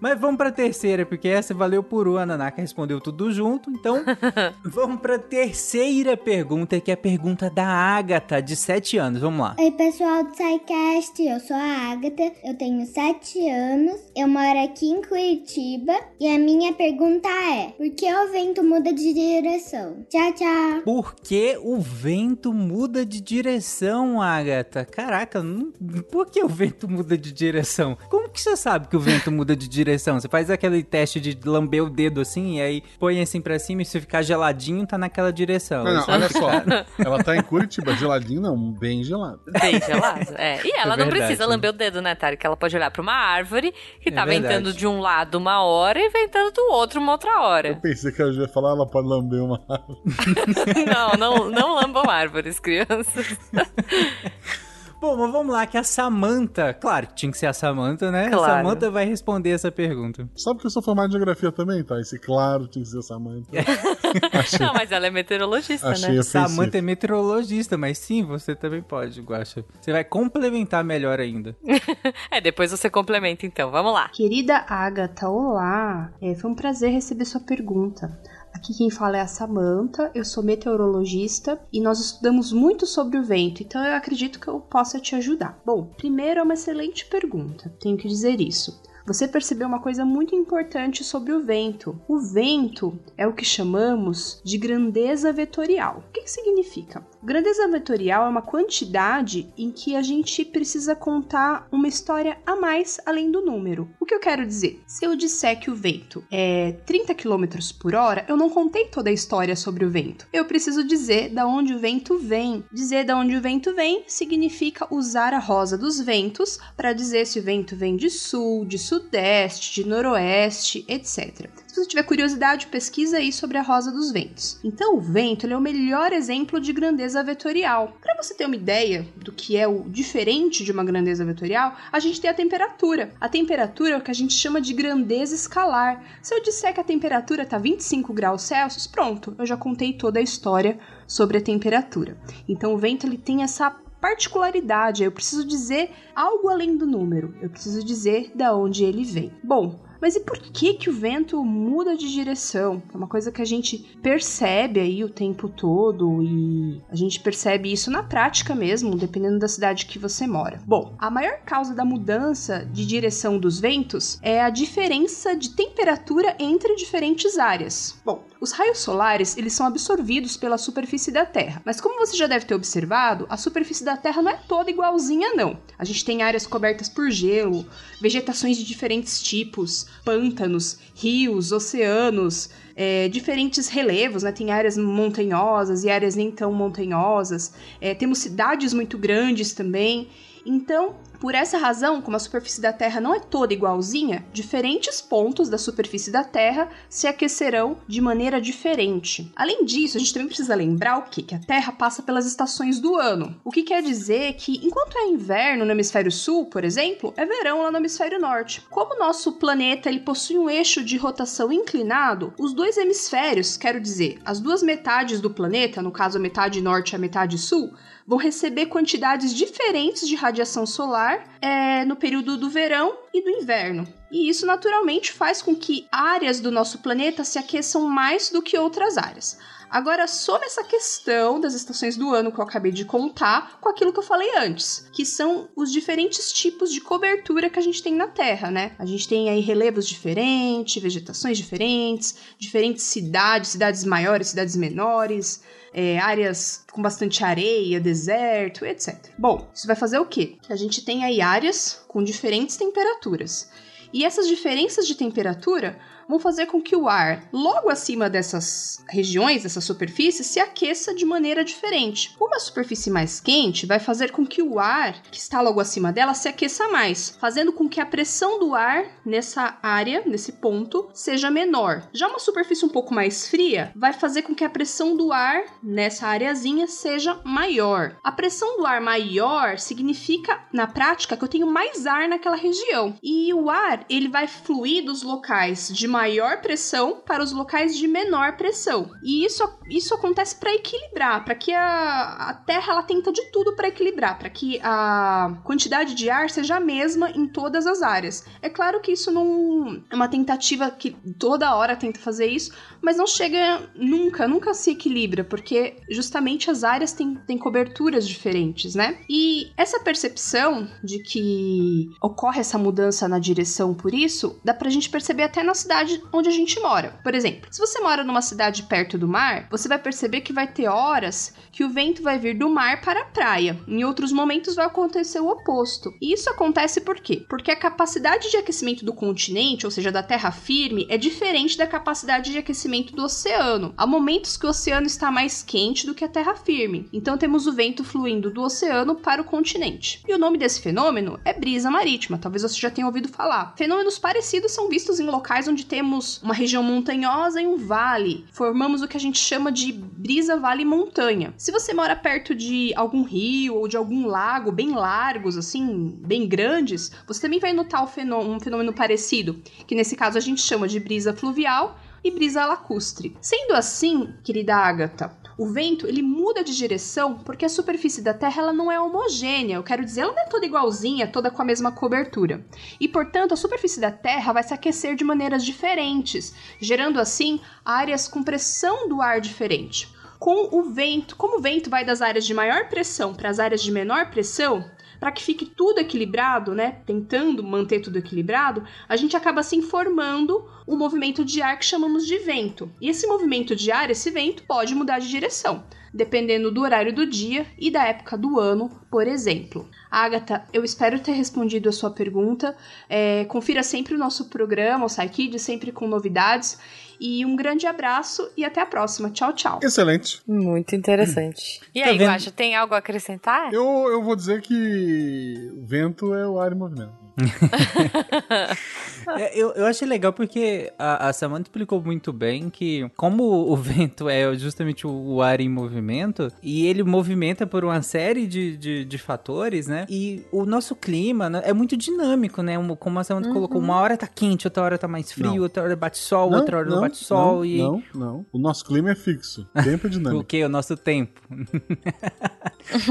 [0.00, 2.16] Mas vamos pra terceira, porque essa valeu por um.
[2.16, 3.70] A Nanaka respondeu tudo junto.
[3.70, 4.02] Então,
[4.64, 9.20] vamos pra terceira pergunta, que é a pergunta da Agatha, de 7 anos.
[9.20, 9.56] Vamos lá.
[9.58, 14.86] Oi, pessoal do SciCast, eu sou a Agatha, eu tenho 7 anos, eu moro aqui
[14.90, 20.06] em Curitiba e a minha pergunta é: por que o vento muda de direção?
[20.08, 20.82] Tchau, tchau!
[20.84, 24.84] Por que o vento muda de direção, Agatha?
[24.84, 25.70] Caraca, não-
[26.10, 27.98] por que o vento muda de direção?
[28.08, 29.89] Como que você sabe que o vento muda de direção?
[29.98, 33.82] Você faz aquele teste de lamber o dedo assim, e aí põe assim pra cima
[33.82, 35.84] e se ficar geladinho, tá naquela direção.
[35.84, 36.50] Não, não, olha só.
[36.98, 39.40] Ela tá em Curitiba, geladinho não, bem gelado.
[39.60, 40.34] Bem gelado.
[40.36, 40.60] É.
[40.64, 41.10] E ela É não verdade.
[41.26, 42.36] precisa lamber o dedo, né, Tari?
[42.36, 44.54] Que ela pode olhar pra uma árvore que É tá verdade.
[44.54, 47.78] ventando de um lado uma hora e ventando do outro uma outra Eu hora.
[47.82, 49.60] pensei que ela ia falar, ela pode lamber uma
[50.86, 53.36] não, não, não lambam árvores, crianças.
[55.00, 58.28] Bom, mas vamos lá, que a Samantha, claro, tinha que ser a Samantha, né?
[58.28, 58.44] Claro.
[58.44, 60.28] A Samantha vai responder essa pergunta.
[60.36, 61.98] Sabe que eu sou formado em geografia também, tá?
[61.98, 63.48] Esse claro tinha que ser Samantha.
[64.32, 66.22] Achei, Não, mas ela é meteorologista, achei né?
[66.22, 69.64] Samantha é meteorologista, mas sim, você também pode, Guaxa.
[69.80, 71.56] Você vai complementar melhor ainda.
[72.30, 73.70] É, depois você complementa então.
[73.70, 74.08] Vamos lá.
[74.10, 76.12] Querida Agatha, olá!
[76.20, 78.18] É, foi um prazer receber sua pergunta.
[78.52, 83.22] Aqui quem fala é a Samantha, eu sou meteorologista e nós estudamos muito sobre o
[83.22, 85.58] vento, então eu acredito que eu possa te ajudar.
[85.64, 88.80] Bom, primeiro é uma excelente pergunta, tenho que dizer isso.
[89.06, 92.00] Você percebeu uma coisa muito importante sobre o vento.
[92.06, 96.04] O vento é o que chamamos de grandeza vetorial.
[96.08, 97.04] O que, que significa?
[97.22, 102.98] Grandeza vetorial é uma quantidade em que a gente precisa contar uma história a mais
[103.04, 103.90] além do número.
[104.00, 104.82] O que eu quero dizer?
[104.86, 107.44] Se eu disser que o vento é 30 km
[107.78, 110.26] por hora, eu não contei toda a história sobre o vento.
[110.32, 112.64] Eu preciso dizer da onde o vento vem.
[112.72, 117.38] Dizer da onde o vento vem significa usar a rosa dos ventos para dizer se
[117.38, 121.50] o vento vem de sul, de sudeste, de noroeste, etc.
[121.70, 124.58] Se você tiver curiosidade, pesquisa aí sobre a rosa dos ventos.
[124.64, 127.96] Então, o vento é o melhor exemplo de grandeza vetorial.
[128.00, 132.00] Para você ter uma ideia do que é o diferente de uma grandeza vetorial, a
[132.00, 133.14] gente tem a temperatura.
[133.20, 136.02] A temperatura é o que a gente chama de grandeza escalar.
[136.20, 140.18] Se eu disser que a temperatura está 25 graus Celsius, pronto, eu já contei toda
[140.18, 142.16] a história sobre a temperatura.
[142.48, 147.48] Então, o vento ele tem essa particularidade, eu preciso dizer algo além do número, eu
[147.48, 149.30] preciso dizer da onde ele vem.
[149.44, 152.82] Bom, mas e por que que o vento muda de direção?
[152.92, 157.72] É uma coisa que a gente percebe aí o tempo todo e a gente percebe
[157.72, 160.60] isso na prática mesmo, dependendo da cidade que você mora.
[160.66, 166.36] Bom, a maior causa da mudança de direção dos ventos é a diferença de temperatura
[166.38, 168.00] entre diferentes áreas.
[168.04, 171.60] Bom, Os raios solares, eles são absorvidos pela superfície da Terra.
[171.62, 175.34] Mas como você já deve ter observado, a superfície da Terra não é toda igualzinha
[175.34, 175.58] não.
[175.78, 177.66] A gente tem áreas cobertas por gelo,
[178.00, 184.32] vegetações de diferentes tipos, pântanos, rios, oceanos, é, diferentes relevos, né?
[184.32, 187.52] Tem áreas montanhosas e áreas nem tão montanhosas.
[187.78, 190.08] É, temos cidades muito grandes também.
[190.46, 195.48] Então, por essa razão, como a superfície da Terra não é toda igualzinha, diferentes pontos
[195.48, 199.30] da superfície da Terra se aquecerão de maneira diferente.
[199.36, 201.20] Além disso, a gente também precisa lembrar o quê?
[201.22, 203.36] que a Terra passa pelas estações do ano.
[203.44, 207.62] O que quer dizer que, enquanto é inverno no hemisfério sul, por exemplo, é verão
[207.62, 208.62] lá no hemisfério norte.
[208.70, 213.78] Como o nosso planeta ele possui um eixo de rotação inclinado, os dois hemisférios, quero
[213.78, 217.74] dizer, as duas metades do planeta, no caso a metade norte e a metade sul,
[218.06, 223.86] vão receber quantidades diferentes de radiação solar é, no período do verão e do inverno.
[224.10, 228.58] E isso naturalmente faz com que áreas do nosso planeta se aqueçam mais do que
[228.58, 229.38] outras áreas.
[229.70, 233.92] Agora, some essa questão das estações do ano que eu acabei de contar com aquilo
[233.92, 237.94] que eu falei antes, que são os diferentes tipos de cobertura que a gente tem
[237.94, 238.72] na Terra, né?
[238.80, 245.40] A gente tem aí relevos diferentes, vegetações diferentes, diferentes cidades, cidades maiores, cidades menores,
[245.72, 249.12] é, áreas com bastante areia, deserto, etc.
[249.16, 250.36] Bom, isso vai fazer o quê?
[250.48, 253.48] A gente tem aí áreas com diferentes temperaturas.
[253.92, 255.78] E essas diferenças de temperatura
[256.10, 261.04] vão fazer com que o ar logo acima dessas regiões, dessa superfície, se aqueça de
[261.04, 262.16] maneira diferente.
[262.20, 266.12] Uma superfície mais quente vai fazer com que o ar que está logo acima dela
[266.12, 271.30] se aqueça mais, fazendo com que a pressão do ar nessa área, nesse ponto, seja
[271.30, 271.88] menor.
[271.92, 275.44] Já uma superfície um pouco mais fria vai fazer com que a pressão do ar
[275.62, 277.96] nessa areazinha seja maior.
[278.02, 282.96] A pressão do ar maior significa, na prática, que eu tenho mais ar naquela região.
[283.00, 285.99] E o ar, ele vai fluir dos locais de maior
[286.42, 288.90] pressão para os locais de menor pressão.
[289.02, 293.54] E isso, isso acontece para equilibrar, para que a, a Terra ela tenta de tudo
[293.54, 298.24] para equilibrar, para que a quantidade de ar seja a mesma em todas as áreas.
[298.42, 302.96] É claro que isso não é uma tentativa que toda hora tenta fazer isso, mas
[302.96, 308.98] não chega nunca, nunca se equilibra, porque justamente as áreas têm, têm coberturas diferentes, né?
[309.08, 314.90] E essa percepção de que ocorre essa mudança na direção por isso, dá pra gente
[314.90, 316.98] perceber até na cidade cidade onde a gente mora.
[317.02, 320.46] Por exemplo, se você mora numa cidade perto do mar, você vai perceber que vai
[320.46, 323.58] ter horas que o vento vai vir do mar para a praia.
[323.66, 325.92] Em outros momentos vai acontecer o oposto.
[326.00, 327.24] E isso acontece por quê?
[327.28, 331.66] Porque a capacidade de aquecimento do continente, ou seja, da terra firme, é diferente da
[331.66, 333.74] capacidade de aquecimento do oceano.
[333.76, 336.88] Há momentos que o oceano está mais quente do que a terra firme.
[336.92, 340.02] Então temos o vento fluindo do oceano para o continente.
[340.06, 342.18] E o nome desse fenômeno é brisa marítima.
[342.18, 343.54] Talvez você já tenha ouvido falar.
[343.56, 348.26] Fenômenos parecidos são vistos em locais onde temos uma região montanhosa e um vale.
[348.32, 351.32] Formamos o que a gente chama de brisa vale montanha.
[351.36, 356.26] Se você mora perto de algum rio ou de algum lago bem largos, assim, bem
[356.26, 360.80] grandes, você também vai notar um fenômeno parecido, que nesse caso a gente chama de
[360.80, 363.16] brisa fluvial e brisa lacustre.
[363.20, 368.42] Sendo assim, querida Agatha, o vento, ele muda de direção porque a superfície da Terra
[368.42, 369.56] ela não é homogênea.
[369.56, 372.44] Eu quero dizer, ela não é toda igualzinha, toda com a mesma cobertura.
[372.78, 378.06] E, portanto, a superfície da Terra vai se aquecer de maneiras diferentes, gerando assim áreas
[378.06, 379.88] com pressão do ar diferente.
[380.18, 383.62] Com o vento, como o vento vai das áreas de maior pressão para as áreas
[383.62, 386.76] de menor pressão, para que fique tudo equilibrado, né?
[386.84, 392.06] Tentando manter tudo equilibrado, a gente acaba se informando o movimento de ar que chamamos
[392.06, 392.70] de vento.
[392.80, 397.06] E esse movimento de ar, esse vento, pode mudar de direção, dependendo do horário do
[397.06, 399.68] dia e da época do ano, por exemplo.
[399.90, 402.54] Agatha, eu espero ter respondido a sua pergunta.
[402.88, 406.58] É, confira sempre o nosso programa, o SciKid, sempre com novidades.
[407.00, 409.10] E um grande abraço e até a próxima.
[409.10, 409.58] Tchau, tchau.
[409.62, 410.20] Excelente.
[410.28, 411.62] Muito interessante.
[411.74, 413.52] E aí, tá Guaxa, tem algo a acrescentar?
[413.52, 416.92] Eu, eu vou dizer que o vento é o ar em movimento.
[419.16, 423.56] É, eu, eu achei legal porque a, a Samantha explicou muito bem que, como o
[423.56, 428.56] vento é justamente o, o, ar em movimento, e ele movimenta por uma série de,
[428.56, 429.86] de, de fatores, né?
[429.88, 432.54] E o nosso clima né, é muito dinâmico, né?
[432.78, 433.34] Como a Samantha uhum.
[433.34, 435.42] colocou, uma hora tá quente, outra hora tá mais frio, não.
[435.42, 437.36] outra hora bate sol, não, outra hora não, não bate sol.
[437.36, 437.58] Não, e...
[437.58, 438.26] não, não.
[438.32, 439.46] O nosso clima é fixo.
[439.64, 440.22] Tempo é dinâmico.
[440.22, 440.44] o que?
[440.44, 441.20] O nosso tempo.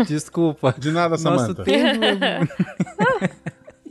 [0.08, 0.76] Desculpa.
[0.78, 1.54] De nada, Samantha.
[1.54, 2.00] Nosso tempo.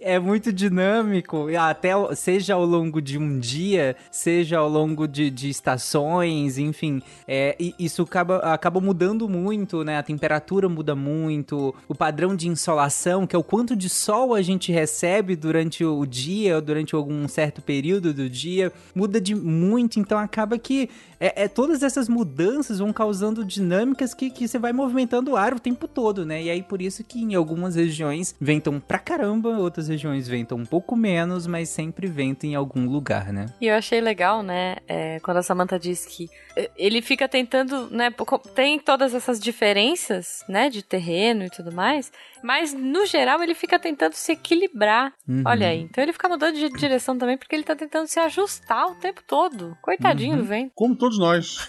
[0.00, 5.48] É muito dinâmico, até seja ao longo de um dia, seja ao longo de, de
[5.48, 9.98] estações, enfim, é, isso acaba, acaba mudando muito, né?
[9.98, 14.42] A temperatura muda muito, o padrão de insolação, que é o quanto de sol a
[14.42, 19.98] gente recebe durante o dia, ou durante algum certo período do dia, muda de muito,
[19.98, 24.72] então acaba que é, é todas essas mudanças vão causando dinâmicas que, que você vai
[24.72, 26.42] movimentando o ar o tempo todo, né?
[26.42, 30.66] E aí por isso que em algumas regiões ventam pra caramba, outras regiões ventam um
[30.66, 33.46] pouco menos, mas sempre venta em algum lugar, né?
[33.60, 37.88] E eu achei legal, né, é, quando a Samantha diz que é, ele fica tentando,
[37.90, 38.12] né,
[38.54, 42.10] tem todas essas diferenças, né, de terreno e tudo mais,
[42.42, 45.12] mas no geral ele fica tentando se equilibrar.
[45.26, 45.42] Uhum.
[45.46, 48.86] Olha aí, então ele fica mudando de direção também porque ele tá tentando se ajustar
[48.86, 49.76] o tempo todo.
[49.82, 50.38] Coitadinho uhum.
[50.38, 50.72] do vento.
[50.74, 51.68] Como todos nós.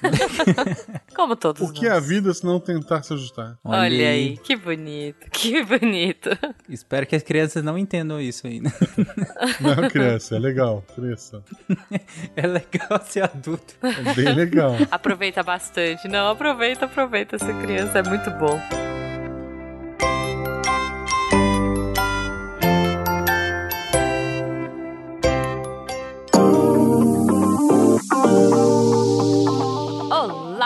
[1.16, 1.94] Como todos O que nós.
[1.94, 3.58] é a vida se não tentar se ajustar?
[3.64, 4.30] Olha, Olha aí.
[4.30, 6.30] aí, que bonito, que bonito.
[6.68, 8.72] Espero que as crianças não entendam isso ainda.
[9.60, 11.44] Não, criança, é legal, criança.
[12.34, 13.74] É legal ser adulto.
[13.82, 14.76] É bem legal.
[14.90, 16.08] Aproveita bastante.
[16.08, 18.58] Não, aproveita, aproveita ser criança, é muito bom.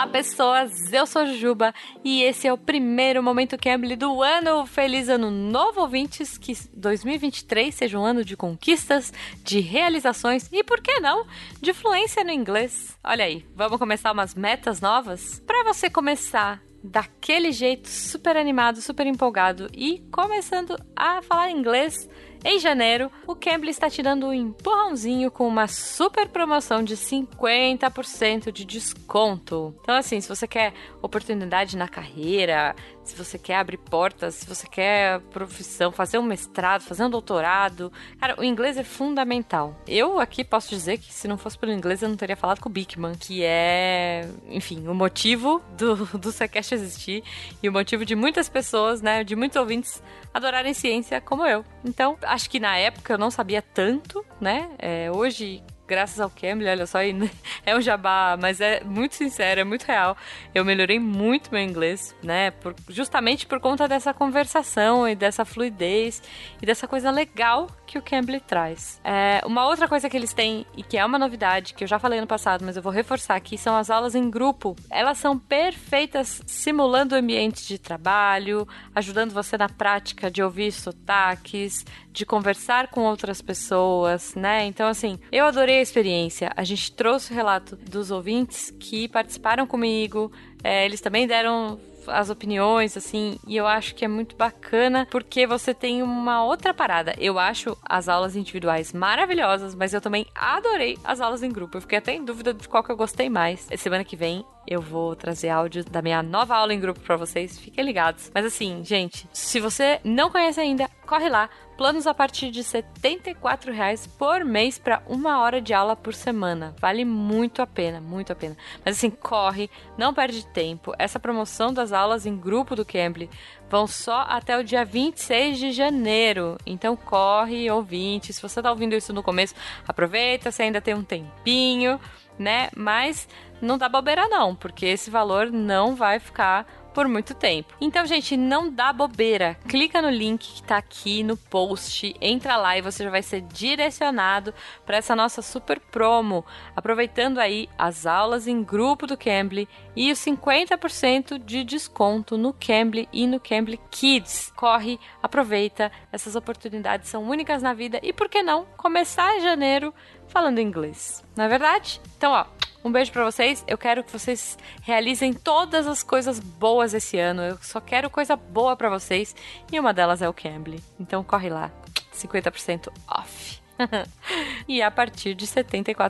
[0.04, 0.92] Olá, pessoas!
[0.92, 1.72] Eu sou Juba
[2.04, 4.66] e esse é o primeiro Momento Cambly do ano.
[4.66, 6.36] Feliz ano novo, ouvintes!
[6.36, 9.10] Que 2023 seja um ano de conquistas,
[9.42, 11.26] de realizações e, por que não,
[11.58, 12.98] de fluência no inglês.
[13.02, 15.40] Olha aí, vamos começar umas metas novas?
[15.46, 22.06] Para você começar daquele jeito super animado, super empolgado e começando a falar inglês
[22.44, 28.52] em janeiro, o Cambly está te dando um empurrãozinho com uma super promoção de 50%
[28.52, 29.74] de desconto.
[29.80, 34.66] Então, assim, se você quer oportunidade na carreira, se você quer abrir portas, se você
[34.66, 39.76] quer profissão, fazer um mestrado, fazer um doutorado, cara, o inglês é fundamental.
[39.86, 42.68] Eu aqui posso dizer que se não fosse pelo inglês eu não teria falado com
[42.68, 47.22] o Bigman, que é, enfim, o motivo do, do Sequest existir
[47.62, 51.64] e o motivo de muitas pessoas, né, de muitos ouvintes adorarem ciência como eu.
[51.84, 54.70] Então, acho que na época eu não sabia tanto, né?
[54.78, 56.98] É, hoje graças ao Cambly, olha só,
[57.64, 60.16] é um jabá, mas é muito sincero, é muito real.
[60.54, 62.50] Eu melhorei muito meu inglês, né?
[62.50, 66.22] Por, justamente por conta dessa conversação e dessa fluidez
[66.60, 69.00] e dessa coisa legal que o Cambly traz.
[69.04, 71.98] É, uma outra coisa que eles têm e que é uma novidade, que eu já
[71.98, 74.74] falei no passado, mas eu vou reforçar aqui, são as aulas em grupo.
[74.90, 82.24] Elas são perfeitas simulando ambientes de trabalho, ajudando você na prática de ouvir sotaques, de
[82.24, 84.64] conversar com outras pessoas, né?
[84.66, 86.52] Então, assim, eu adorei a experiência.
[86.56, 90.30] A gente trouxe o relato dos ouvintes que participaram comigo,
[90.62, 95.46] é, eles também deram as opiniões, assim, e eu acho que é muito bacana porque
[95.46, 97.14] você tem uma outra parada.
[97.18, 101.76] Eu acho as aulas individuais maravilhosas, mas eu também adorei as aulas em grupo.
[101.76, 103.66] Eu fiquei até em dúvida de qual que eu gostei mais.
[103.76, 107.58] Semana que vem eu vou trazer áudio da minha nova aula em grupo para vocês.
[107.58, 108.30] Fiquem ligados.
[108.34, 111.48] Mas assim, gente, se você não conhece ainda, corre lá.
[111.76, 116.74] Planos a partir de R$ reais por mês para uma hora de aula por semana.
[116.80, 118.56] Vale muito a pena, muito a pena.
[118.84, 120.92] Mas assim, corre, não perde tempo.
[120.98, 123.28] Essa promoção das aulas em grupo do Cambly
[123.68, 126.56] vão só até o dia 26 de janeiro.
[126.64, 128.32] Então corre, ouvinte.
[128.32, 129.54] Se você tá ouvindo isso no começo,
[129.86, 132.00] aproveita, você ainda tem um tempinho,
[132.38, 132.68] né?
[132.76, 133.28] Mas
[133.64, 137.74] não dá bobeira não, porque esse valor não vai ficar por muito tempo.
[137.80, 139.56] Então, gente, não dá bobeira.
[139.68, 143.40] Clica no link que tá aqui no post, entra lá e você já vai ser
[143.40, 144.54] direcionado
[144.86, 146.46] para essa nossa super promo,
[146.76, 153.08] aproveitando aí as aulas em grupo do Cambly e os 50% de desconto no Cambly
[153.12, 154.52] e no Cambly Kids.
[154.54, 159.92] Corre, aproveita, essas oportunidades são únicas na vida e por que não começar em janeiro
[160.28, 161.24] falando inglês?
[161.36, 162.00] Não é verdade?
[162.16, 162.46] Então, ó,
[162.84, 163.64] um beijo para vocês.
[163.66, 167.42] Eu quero que vocês realizem todas as coisas boas esse ano.
[167.42, 169.34] Eu só quero coisa boa para vocês.
[169.72, 170.80] E uma delas é o Cambly.
[171.00, 171.72] Então corre lá.
[172.14, 173.64] 50% off.
[174.68, 175.64] e a partir de R$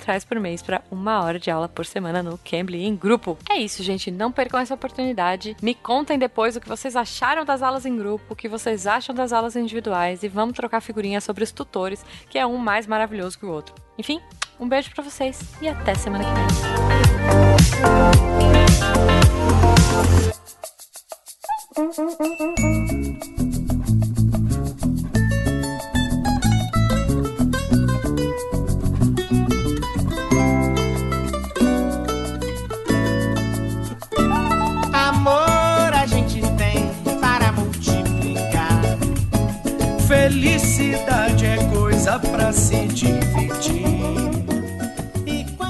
[0.04, 3.38] reais por mês para uma hora de aula por semana no Cambly em grupo.
[3.48, 4.10] É isso, gente.
[4.10, 5.56] Não percam essa oportunidade.
[5.62, 9.14] Me contem depois o que vocês acharam das aulas em grupo, o que vocês acham
[9.14, 13.38] das aulas individuais e vamos trocar figurinhas sobre os tutores, que é um mais maravilhoso
[13.38, 13.74] que o outro.
[13.96, 14.20] Enfim,
[14.58, 16.44] um beijo para vocês e até semana que vem.
[40.06, 41.56] Felicidade é
[42.14, 43.33] dá pra se divertir.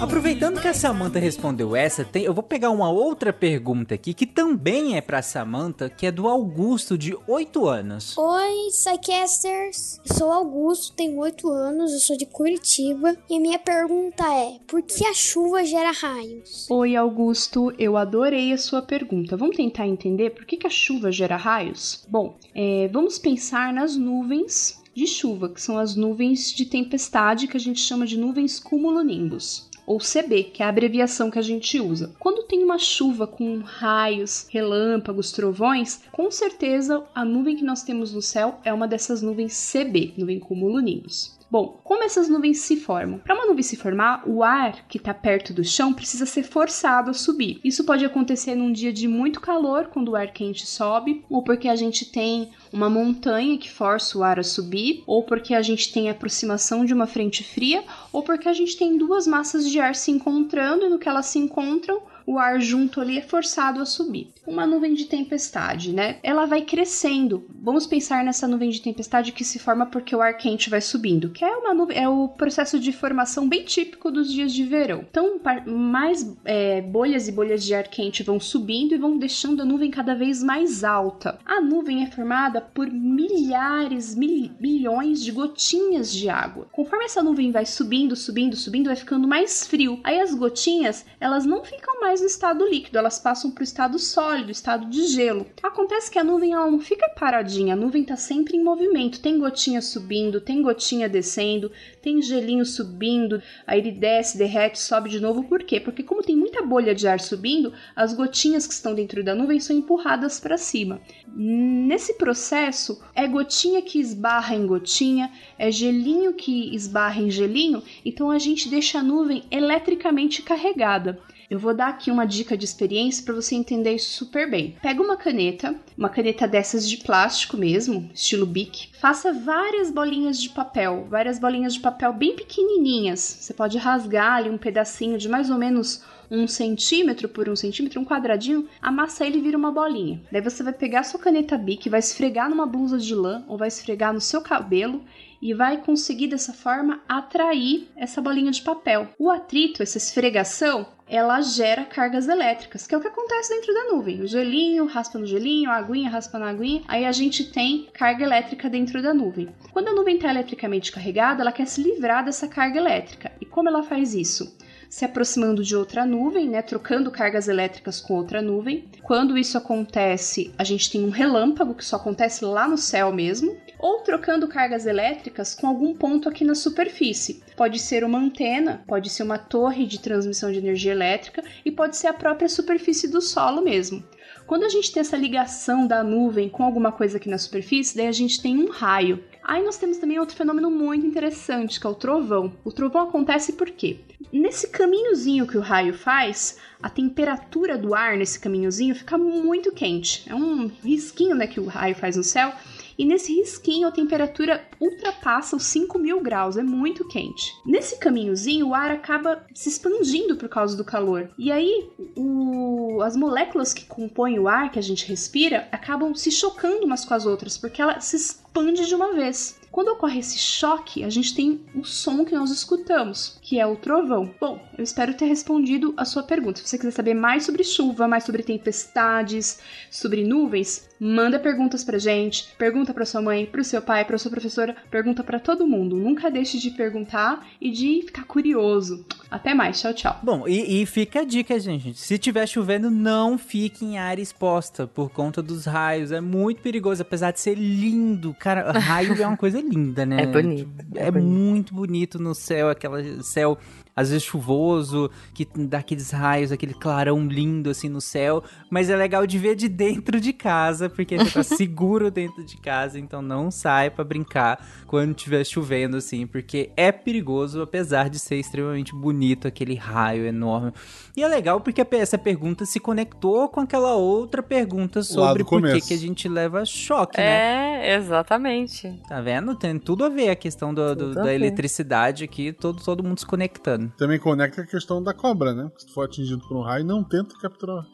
[0.01, 4.27] Aproveitando que a Samantha respondeu essa, tem- eu vou pegar uma outra pergunta aqui que
[4.27, 8.17] também é pra Samantha, que é do Augusto, de 8 anos.
[8.19, 10.01] Oi, Psycasters.
[10.09, 13.17] Eu sou Augusto, tenho 8 anos, eu sou de Curitiba.
[13.31, 16.67] E a minha pergunta é: por que a chuva gera raios?
[16.71, 19.37] Oi, Augusto, eu adorei a sua pergunta.
[19.37, 22.05] Vamos tentar entender por que, que a chuva gera raios?
[22.09, 27.57] Bom, é, vamos pensar nas nuvens de chuva, que são as nuvens de tempestade que
[27.57, 29.69] a gente chama de nuvens cumulonimbus.
[29.87, 32.13] Ou CB, que é a abreviação que a gente usa.
[32.19, 38.13] Quando tem uma chuva com raios, relâmpagos, trovões, com certeza a nuvem que nós temos
[38.13, 41.34] no céu é uma dessas nuvens CB, nuvem cumulonimbus.
[41.55, 43.21] Bom, como essas nuvens se formam?
[43.21, 47.11] Para uma nuvem se formar, o ar que está perto do chão precisa ser forçado
[47.11, 47.61] a subir.
[47.63, 51.69] Isso pode acontecer num dia de muito calor, quando o ar quente sobe, ou porque
[51.69, 55.93] a gente tem uma montanha que força o ar a subir, ou porque a gente
[55.93, 59.79] tem a aproximação de uma frente fria, ou porque a gente tem duas massas de
[59.79, 63.81] ar se encontrando e no que elas se encontram, o ar junto ali é forçado
[63.81, 64.33] a subir.
[64.47, 66.19] Uma nuvem de tempestade, né?
[66.23, 67.47] Ela vai crescendo.
[67.63, 71.31] Vamos pensar nessa nuvem de tempestade que se forma porque o ar quente vai subindo,
[71.31, 75.05] que é uma nuvem, é o processo de formação bem típico dos dias de verão.
[75.09, 79.65] Então, mais é, bolhas e bolhas de ar quente vão subindo e vão deixando a
[79.65, 81.39] nuvem cada vez mais alta.
[81.45, 86.67] A nuvem é formada por milhares, mil, milhões de gotinhas de água.
[86.73, 90.01] Conforme essa nuvem vai subindo, subindo, subindo, vai ficando mais frio.
[90.05, 93.99] Aí as gotinhas, elas não ficam mais no estado líquido, elas passam para o estado
[93.99, 95.47] sólido, estado de gelo.
[95.63, 99.21] Acontece que a nuvem ela não fica paradinha, a nuvem está sempre em movimento.
[99.21, 101.71] Tem gotinha subindo, tem gotinha descendo,
[102.03, 105.45] tem gelinho subindo, aí ele desce, derrete, sobe de novo.
[105.45, 105.81] Por quê?
[105.81, 109.61] Porque como tem muita bolha de ar subindo, as gotinhas que estão dentro da nuvem
[109.61, 111.01] são empurradas para cima.
[111.37, 118.31] Nesse processo, é gotinha que esbarra em gotinha, é gelinho que esbarra em gelinho, então
[118.31, 121.21] a gente deixa a nuvem eletricamente carregada.
[121.55, 124.75] Eu vou dar aqui uma dica de experiência para você entender isso super bem.
[124.83, 128.89] Pega uma caneta, uma caneta dessas de plástico mesmo, estilo Bic.
[128.99, 133.21] Faça várias bolinhas de papel, várias bolinhas de papel bem pequenininhas.
[133.21, 138.01] Você pode rasgar ali um pedacinho de mais ou menos um centímetro por um centímetro,
[138.01, 140.21] um quadradinho, amassa ele e vira uma bolinha.
[140.33, 143.69] Daí você vai pegar sua caneta Bic, vai esfregar numa blusa de lã ou vai
[143.69, 145.05] esfregar no seu cabelo
[145.41, 149.09] e vai conseguir dessa forma atrair essa bolinha de papel.
[149.19, 153.93] O atrito, essa esfregação, ela gera cargas elétricas, que é o que acontece dentro da
[153.93, 154.21] nuvem.
[154.23, 158.25] O gelinho raspa no gelinho, a aguinha raspa na aguinha, aí a gente tem carga
[158.25, 159.49] elétrica dentro da nuvem.
[159.73, 163.33] Quando a nuvem está eletricamente carregada, ela quer se livrar dessa carga elétrica.
[163.41, 164.57] E como ela faz isso?
[164.95, 168.85] Se aproximando de outra nuvem, né, trocando cargas elétricas com outra nuvem.
[169.03, 173.57] Quando isso acontece, a gente tem um relâmpago que só acontece lá no céu mesmo,
[173.77, 177.43] ou trocando cargas elétricas com algum ponto aqui na superfície.
[177.57, 181.97] Pode ser uma antena, pode ser uma torre de transmissão de energia elétrica e pode
[181.97, 184.01] ser a própria superfície do solo mesmo.
[184.47, 188.07] Quando a gente tem essa ligação da nuvem com alguma coisa aqui na superfície, daí
[188.07, 189.25] a gente tem um raio.
[189.43, 192.53] Aí nós temos também outro fenômeno muito interessante, que é o trovão.
[192.63, 193.99] O trovão acontece por quê?
[194.33, 200.25] Nesse caminhozinho que o raio faz, a temperatura do ar nesse caminhozinho fica muito quente.
[200.29, 202.53] É um risquinho né, que o raio faz no céu.
[202.99, 207.53] E nesse risquinho a temperatura ultrapassa os 5 mil graus, é muito quente.
[207.65, 211.31] Nesse caminhozinho o ar acaba se expandindo por causa do calor.
[211.39, 213.01] E aí o...
[213.03, 217.15] as moléculas que compõem o ar que a gente respira acabam se chocando umas com
[217.15, 219.59] as outras, porque ela se expande de uma vez.
[219.75, 223.75] Quando ocorre esse choque, a gente tem o som que nós escutamos, que é o
[223.75, 224.33] trovão.
[224.41, 226.61] Bom, eu espero ter respondido a sua pergunta.
[226.61, 229.59] Se você quiser saber mais sobre chuva, mais sobre tempestades,
[229.91, 234.31] sobre nuvens, manda perguntas pra gente, pergunta pra sua mãe, pro seu pai, pra sua
[234.31, 235.97] professora, pergunta pra todo mundo.
[235.97, 239.05] Nunca deixe de perguntar e de ficar curioso.
[239.31, 240.19] Até mais, tchau, tchau.
[240.23, 241.93] Bom, e, e fica a dica, gente.
[241.95, 246.11] Se tiver chovendo, não fique em área exposta por conta dos raios.
[246.11, 248.35] É muito perigoso, apesar de ser lindo.
[248.39, 250.23] Cara, raio é uma coisa linda, né?
[250.23, 250.71] É bonito.
[250.95, 253.59] É, muito bonito no céu, aquele céu
[253.95, 258.97] às vezes chuvoso, que dá aqueles raios, aquele clarão lindo assim no céu, mas é
[258.97, 263.23] legal de ver de dentro de casa, porque você tá seguro dentro de casa, então
[263.23, 268.95] não sai para brincar quando estiver chovendo assim, porque é perigoso, apesar de ser extremamente
[268.95, 270.73] bonito aquele raio enorme.
[271.17, 275.81] E é legal porque essa pergunta se conectou com aquela outra pergunta sobre por que,
[275.81, 277.87] que a gente leva choque, né?
[277.89, 279.01] É, exatamente.
[279.09, 279.55] Tá vendo?
[279.55, 283.27] Tem tudo a ver a questão do, do, da eletricidade aqui, todo, todo mundo se
[283.27, 283.93] conectando.
[283.97, 285.71] Também conecta a questão da cobra, né?
[285.79, 287.85] Se tu for atingido por um raio, não tenta capturar.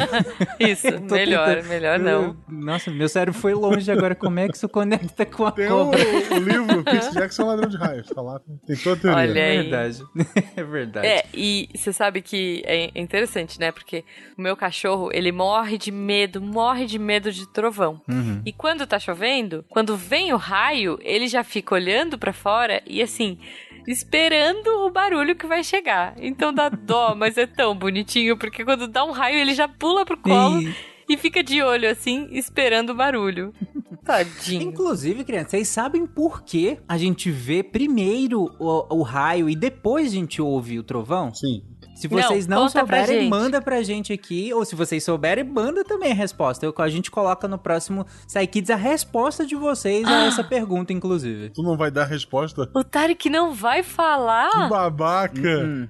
[0.58, 2.36] Isso, melhor, tentando- melhor não.
[2.48, 4.14] Nossa, meu cérebro foi longe agora.
[4.14, 5.98] Como é que isso conecta com a Tem o, cobra?
[6.00, 8.40] o livro Peter Jackson Ladrão de Raios, tá lá.
[8.66, 9.18] Tem toda a teoria.
[9.32, 9.56] Olha É aí.
[9.62, 10.02] verdade.
[10.56, 11.06] É verdade.
[11.06, 13.70] É, e você sabe que é interessante, né?
[13.72, 14.04] Porque
[14.36, 18.00] o meu cachorro, ele morre de medo, morre de medo de trovão.
[18.08, 18.42] Uhum.
[18.44, 23.00] E quando tá chovendo, quando vem o raio, ele já fica olhando pra fora e
[23.02, 23.38] assim,
[23.86, 26.14] esperando o barulho que vai chegar.
[26.18, 30.04] Então dá dó, mas é tão bonitinho, porque quando dá um raio, ele já pula
[30.04, 30.74] pro colo E-
[31.08, 33.52] e fica de olho assim, esperando o barulho.
[34.04, 34.62] Tadinho.
[34.62, 40.08] Inclusive, crianças, vocês sabem por que a gente vê primeiro o, o raio e depois
[40.08, 41.32] a gente ouve o trovão?
[41.32, 41.62] Sim.
[42.02, 43.30] Se Não, vocês não, pra souberem, gente.
[43.30, 44.52] manda pra gente aqui.
[44.52, 46.64] Ou se vocês souberem, manda também a resposta.
[46.66, 50.92] Eu- a gente coloca no próximo Sai Kids a resposta de vocês a essa pergunta,
[50.92, 51.50] inclusive.
[51.50, 52.68] Tu não vai dar resposta?
[52.74, 54.50] O Tarek não vai falar?
[54.50, 55.40] Que babaca!
[55.64, 55.88] Hum,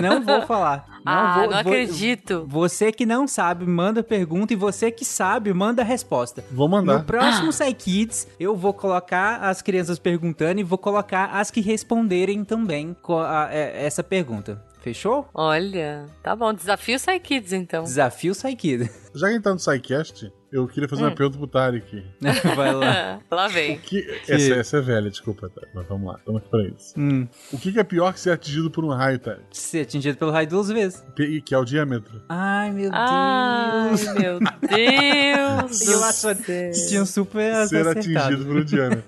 [0.00, 0.84] não vou falar.
[1.04, 2.46] Não ah, vou, não vou- acredito.
[2.48, 4.54] Você que não sabe, manda a pergunta.
[4.54, 6.42] E você que sabe, manda a resposta.
[6.50, 7.00] Vou mandar.
[7.00, 11.60] No próximo Sai Kids, eu vou colocar as crianças perguntando e vou colocar as que
[11.60, 14.62] responderem também com a- é, essa pergunta.
[14.84, 15.26] Fechou?
[15.32, 16.52] Olha, tá bom.
[16.52, 17.84] Desafio Sai Kids, então.
[17.84, 18.84] Desafio Sai Kid.
[19.14, 21.14] Já que a gente tá no SciCast, eu queria fazer uma Hum.
[21.14, 22.04] pergunta pro Tarek.
[22.54, 23.18] Vai lá.
[23.30, 23.78] Lá vem.
[23.78, 24.04] Que...
[24.28, 26.92] Essa, essa é velha, desculpa, Tarek, mas vamos lá, estamos aqui pra isso.
[27.00, 29.42] Hum, O que, que é pior que ser atingido por um raio, Tarek?
[29.52, 31.02] ser atingido pelo raio duas vezes.
[31.16, 32.20] P- Que é o diâmetro.
[32.28, 34.04] Ai, meu Ai, Deus.
[34.14, 37.98] meu Deus Eu acho que tinha super ser acertado.
[38.00, 39.04] atingido por um diâmetro.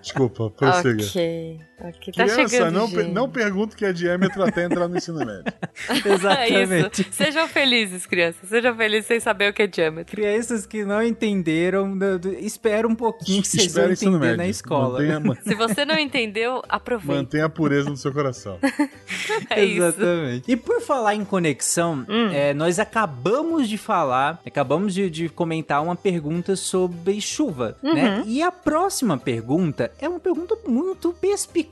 [0.00, 1.04] Desculpa, prossiga.
[1.04, 1.58] Ok.
[1.88, 2.12] Ok.
[2.14, 3.12] Tá Criança, chegando, não, per- gente.
[3.14, 5.44] não pergunta o que é diâmetro até entrar no ensino médio.
[5.88, 7.00] É Exatamente.
[7.02, 7.12] isso.
[7.12, 8.48] Sejam felizes, crianças.
[8.48, 10.14] Sejam felizes sem saber o que é diâmetro.
[10.14, 11.96] Crianças que não entenderam,
[12.40, 14.36] espera um pouquinho que vocês Espera vão ensino entender médio.
[14.38, 14.98] na escola.
[15.00, 17.14] Mantenha, ma- Se você não entendeu, aproveita.
[17.22, 18.58] mantenha a pureza no seu coração.
[19.50, 19.82] É isso.
[19.82, 19.86] Hum.
[19.88, 20.52] Exatamente.
[20.52, 25.96] E por falar em conexão, é, nós acabamos de falar, acabamos de, de comentar uma
[25.96, 27.94] pergunta sobre chuva, Uhum.
[27.94, 28.22] né?
[28.26, 31.71] E a próxima pergunta é uma pergunta muito perspicaz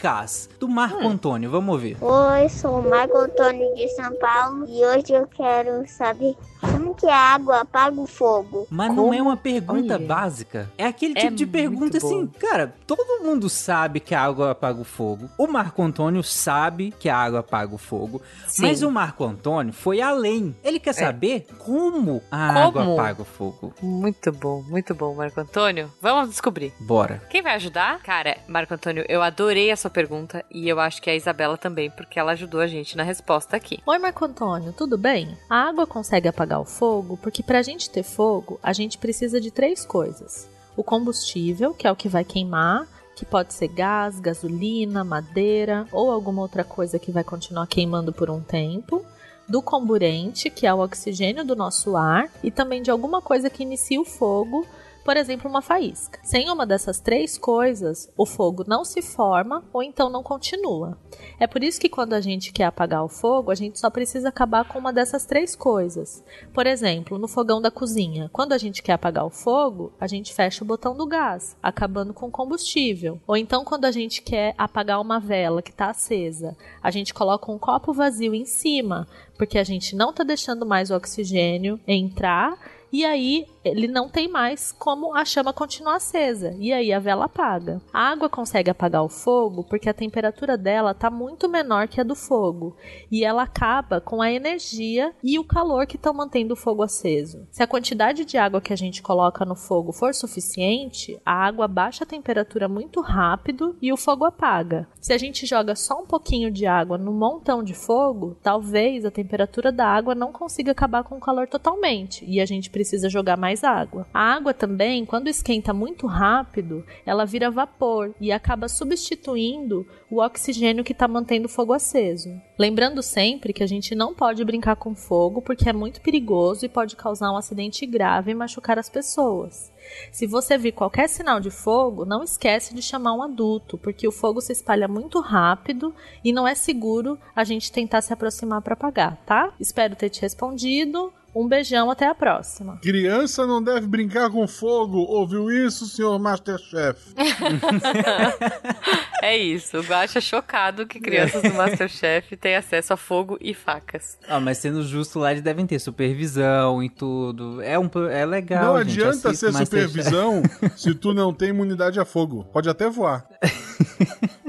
[0.58, 1.08] do Marco Hum.
[1.08, 1.50] Antônio.
[1.50, 1.96] Vamos ouvir.
[2.00, 7.06] Oi, sou o Marco Antônio de São Paulo e hoje eu quero saber como que
[7.06, 8.66] a água apaga o fogo.
[8.70, 9.14] Mas não Como?
[9.14, 10.06] é uma pergunta Olha.
[10.06, 10.70] básica.
[10.76, 12.38] É aquele É tipo de muito pergunta assim, boa.
[12.40, 15.28] cara, todo mundo sabe que a água apaga o fogo.
[15.38, 18.20] O Marco Antônio sabe que a água apaga o fogo.
[18.46, 18.62] Sim.
[18.62, 20.54] Mas o Marco Antônio foi além.
[20.62, 22.58] Ele quer saber como a Como?
[22.58, 23.72] água apaga o fogo.
[23.82, 25.90] Muito bom, muito bom, Marco Antônio.
[26.00, 26.72] Vamos descobrir.
[26.80, 27.22] Bora.
[27.30, 28.00] Quem vai ajudar?
[28.02, 31.90] Cara, Marco Antônio, eu adorei a sua pergunta e eu acho que a Isabela também,
[31.90, 33.78] porque ela ajudou a gente na resposta aqui.
[33.86, 35.36] Oi, Marco Antônio, tudo bem?
[35.48, 39.40] A água consegue apagar o fogo porque para a gente ter fogo, a gente precisa
[39.40, 44.18] de três coisas: o combustível, que é o que vai queimar, que pode ser gás,
[44.18, 49.04] gasolina, madeira ou alguma outra coisa que vai continuar queimando por um tempo.
[49.46, 53.64] Do comburente, que é o oxigênio do nosso ar, e também de alguma coisa que
[53.64, 54.64] inicia o fogo,
[55.10, 56.20] por exemplo, uma faísca.
[56.22, 60.96] Sem uma dessas três coisas, o fogo não se forma ou então não continua.
[61.40, 64.28] É por isso que quando a gente quer apagar o fogo, a gente só precisa
[64.28, 66.22] acabar com uma dessas três coisas.
[66.54, 70.32] Por exemplo, no fogão da cozinha, quando a gente quer apagar o fogo, a gente
[70.32, 73.20] fecha o botão do gás, acabando com o combustível.
[73.26, 77.50] Ou então, quando a gente quer apagar uma vela que está acesa, a gente coloca
[77.50, 82.56] um copo vazio em cima, porque a gente não está deixando mais o oxigênio entrar
[82.92, 86.54] e aí ele não tem mais como a chama continuar acesa.
[86.58, 87.80] E aí a vela apaga.
[87.92, 92.04] A água consegue apagar o fogo porque a temperatura dela está muito menor que a
[92.04, 92.76] do fogo.
[93.10, 97.46] E ela acaba com a energia e o calor que estão mantendo o fogo aceso.
[97.50, 101.68] Se a quantidade de água que a gente coloca no fogo for suficiente, a água
[101.68, 104.88] baixa a temperatura muito rápido e o fogo apaga.
[105.00, 109.10] Se a gente joga só um pouquinho de água no montão de fogo, talvez a
[109.10, 113.36] temperatura da água não consiga acabar com o calor totalmente e a gente precisa jogar
[113.36, 114.06] mais água.
[114.14, 120.84] A água também, quando esquenta muito rápido, ela vira vapor e acaba substituindo o oxigênio
[120.84, 122.30] que está mantendo o fogo aceso.
[122.58, 126.68] Lembrando sempre que a gente não pode brincar com fogo porque é muito perigoso e
[126.68, 129.72] pode causar um acidente grave e machucar as pessoas.
[130.12, 134.12] Se você vir qualquer sinal de fogo, não esquece de chamar um adulto, porque o
[134.12, 135.94] fogo se espalha muito rápido
[136.24, 139.52] e não é seguro a gente tentar se aproximar para apagar, tá?
[139.58, 141.12] Espero ter te respondido.
[141.34, 142.78] Um beijão, até a próxima.
[142.82, 144.98] Criança não deve brincar com fogo.
[144.98, 147.14] Ouviu isso, senhor Masterchef?
[149.22, 153.52] É isso, o Guaxa é chocado que crianças do Masterchef têm acesso a fogo e
[153.52, 154.16] facas.
[154.26, 157.60] Ah, mas sendo justo lá, eles devem ter supervisão e tudo.
[157.60, 159.88] É, um, é legal, não gente, adianta ser Masterchef.
[159.92, 160.42] supervisão
[160.74, 162.44] se tu não tem imunidade a fogo.
[162.50, 163.26] Pode até voar.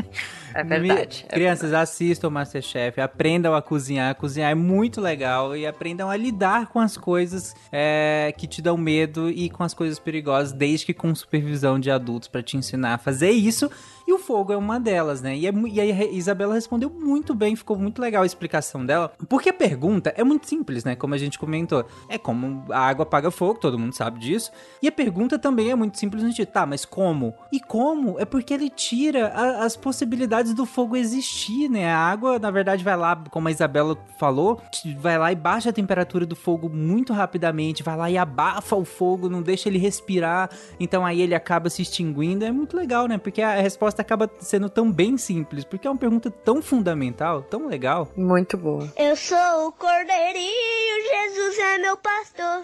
[0.54, 1.26] É verdade.
[1.28, 4.16] é Crianças, assistam o Masterchef, aprendam a cozinhar.
[4.16, 8.78] Cozinhar é muito legal e aprendam a lidar com as coisas é, que te dão
[8.78, 12.96] medo e com as coisas perigosas, desde que com supervisão de adultos pra te ensinar
[12.96, 13.70] a fazer isso.
[14.12, 15.36] O fogo é uma delas, né?
[15.36, 19.12] E, é e aí a Isabela respondeu muito bem, ficou muito legal a explicação dela.
[19.30, 20.96] Porque a pergunta é muito simples, né?
[20.96, 21.86] Como a gente comentou.
[22.10, 24.52] É como a água apaga fogo, todo mundo sabe disso.
[24.82, 27.34] E a pergunta também é muito simples no sentido, tá, mas como?
[27.52, 28.20] E como?
[28.20, 31.90] É porque ele tira a- as possibilidades do fogo existir, né?
[31.92, 34.62] A água, na verdade, vai lá, como a Isabela falou,
[35.00, 38.86] vai lá e baixa a temperatura do fogo muito rapidamente, vai lá e abafa o
[38.86, 40.50] fogo, não deixa ele respirar,
[40.80, 42.46] então aí ele acaba se extinguindo.
[42.46, 43.18] É muito legal, né?
[43.18, 47.68] Porque a resposta acaba sendo tão bem simples, porque é uma pergunta tão fundamental, tão
[47.68, 48.12] legal.
[48.16, 48.92] Muito boa.
[48.98, 52.64] Eu sou o cordeirinho, Jesus é meu pastor.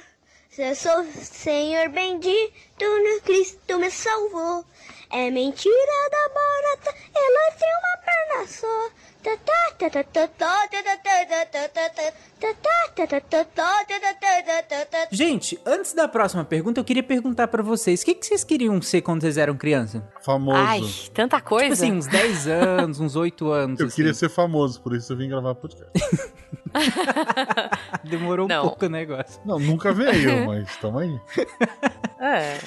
[0.57, 4.65] Eu sou o Senhor bendito, no Cristo me salvou.
[5.09, 9.07] É mentira da barata, ela tem uma perna só.
[15.11, 18.81] Gente, antes da próxima pergunta, eu queria perguntar para vocês: o que, que, vocês queriam
[18.81, 20.07] ser quando vocês eram criança?
[20.23, 20.57] Famoso.
[20.57, 20.81] Ai,
[21.13, 21.75] tanta coisa.
[21.75, 23.79] Tipo assim, uns 10 anos, uns 8 anos.
[23.79, 23.95] Eu assim.
[23.95, 25.91] queria ser famoso, por isso eu vim gravar podcast.
[28.03, 28.65] Demorou Não.
[28.65, 29.41] um pouco o negócio.
[29.45, 31.19] Não, nunca veio, mas tamo aí.
[32.19, 32.57] É.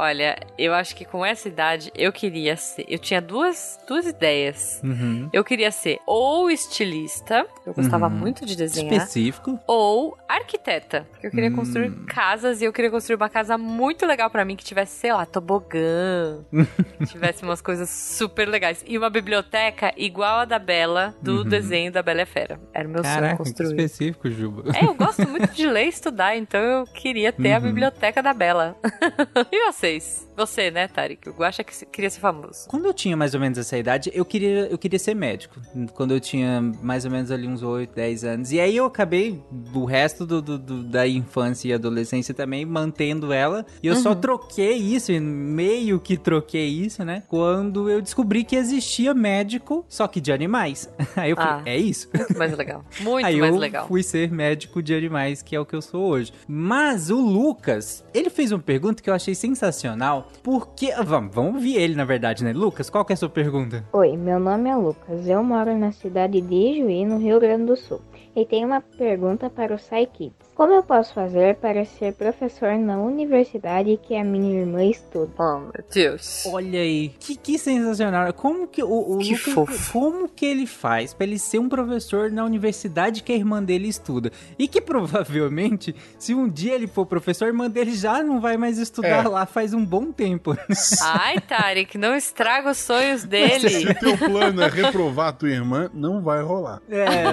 [0.00, 2.84] Olha, eu acho que com essa idade eu queria ser.
[2.88, 4.80] Eu tinha duas, duas ideias.
[4.84, 5.28] Uhum.
[5.32, 8.12] Eu queria ser ou estilista, eu gostava Uhum.
[8.14, 9.58] muito de desenhar, Específico.
[9.66, 12.04] ou arquiteta, porque eu queria construir Hum.
[12.06, 15.26] casas e eu queria construir uma casa muito legal pra mim que tivesse, sei lá,
[15.26, 16.44] tobogã,
[16.98, 21.44] que tivesse umas coisas super legais e uma biblioteca igual a da Bela do Uhum.
[21.44, 22.60] desenho da Bela e Fera.
[22.72, 23.68] Era o meu sonho Caraca, que construir.
[23.70, 24.76] específico, Juba.
[24.78, 27.64] É, eu gosto muito de ler e estudar, então eu queria ter a Uhum.
[27.64, 28.76] biblioteca da Bela.
[29.50, 30.27] e vocês?
[30.38, 31.26] Você, né, Tarek?
[31.26, 32.68] Eu acho que queria ser famoso.
[32.68, 35.60] Quando eu tinha mais ou menos essa idade, eu queria, eu queria ser médico.
[35.94, 38.52] Quando eu tinha mais ou menos ali uns 8, 10 anos.
[38.52, 39.42] E aí eu acabei,
[39.74, 43.66] o resto do, do- do- da infância e adolescência também, mantendo ela.
[43.82, 44.20] E eu só Uhum.
[44.20, 47.24] troquei isso, meio que troquei isso, né?
[47.26, 50.88] Quando eu descobri que existia médico, só que de animais.
[51.16, 51.62] Aí eu falei, Ah.
[51.66, 52.08] é isso?
[52.14, 52.84] Muito mais legal.
[53.00, 53.88] Muito Aí mais eu legal.
[53.88, 56.32] fui ser médico de animais, que é o que eu sou hoje.
[56.46, 60.92] Mas o Lucas, ele fez uma pergunta que eu achei sensacional, porque...
[61.04, 62.52] Vamos, vamos ouvir ele, na verdade, né?
[62.52, 63.84] Lucas, qual que é a sua pergunta?
[63.92, 65.26] Oi, meu nome é Lucas.
[65.26, 68.00] Eu moro na cidade de Juí, no Rio Grande do Sul.
[68.34, 70.47] E tenho uma pergunta para o Sai Kids.
[70.58, 75.30] Como eu posso fazer para ser professor na universidade que a minha irmã estuda?
[75.38, 76.44] Oh, meu Deus.
[76.46, 78.32] Olha aí, que, que sensacional.
[78.32, 79.92] Como que o, o Que Lucas, fofo.
[79.92, 83.86] como que ele faz pra ele ser um professor na universidade que a irmã dele
[83.86, 84.32] estuda?
[84.58, 88.56] E que provavelmente, se um dia ele for professor, a irmã dele já não vai
[88.56, 89.28] mais estudar É.
[89.28, 90.56] lá faz um bom tempo.
[91.04, 93.90] Ai, Tarek, não estraga os sonhos Se dele.
[93.92, 96.82] o teu plano é reprovar a tua irmã, não vai rolar.
[96.90, 97.32] É,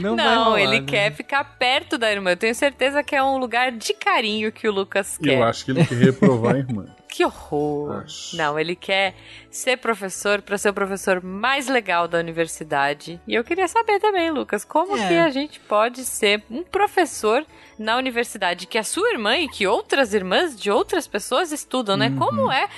[0.00, 0.86] não, vai Não, rolar, ele né?
[0.86, 2.19] quer ficar perto da irmã.
[2.28, 5.38] Eu tenho certeza que é um lugar de carinho que o Lucas quer.
[5.38, 6.86] Eu acho que ele quer reprovar a irmã.
[7.12, 8.04] Que horror.
[8.04, 8.36] Acho.
[8.36, 9.16] Não, ele quer
[9.50, 13.20] ser professor pra ser o professor mais legal da universidade.
[13.26, 15.08] E eu queria saber também, Lucas, como É.
[15.08, 17.44] que a gente pode ser um professor
[17.80, 22.10] na universidade que a sua irmã e que outras irmãs de outras pessoas estudam, né?
[22.10, 22.18] Uhum.
[22.18, 22.68] Como é?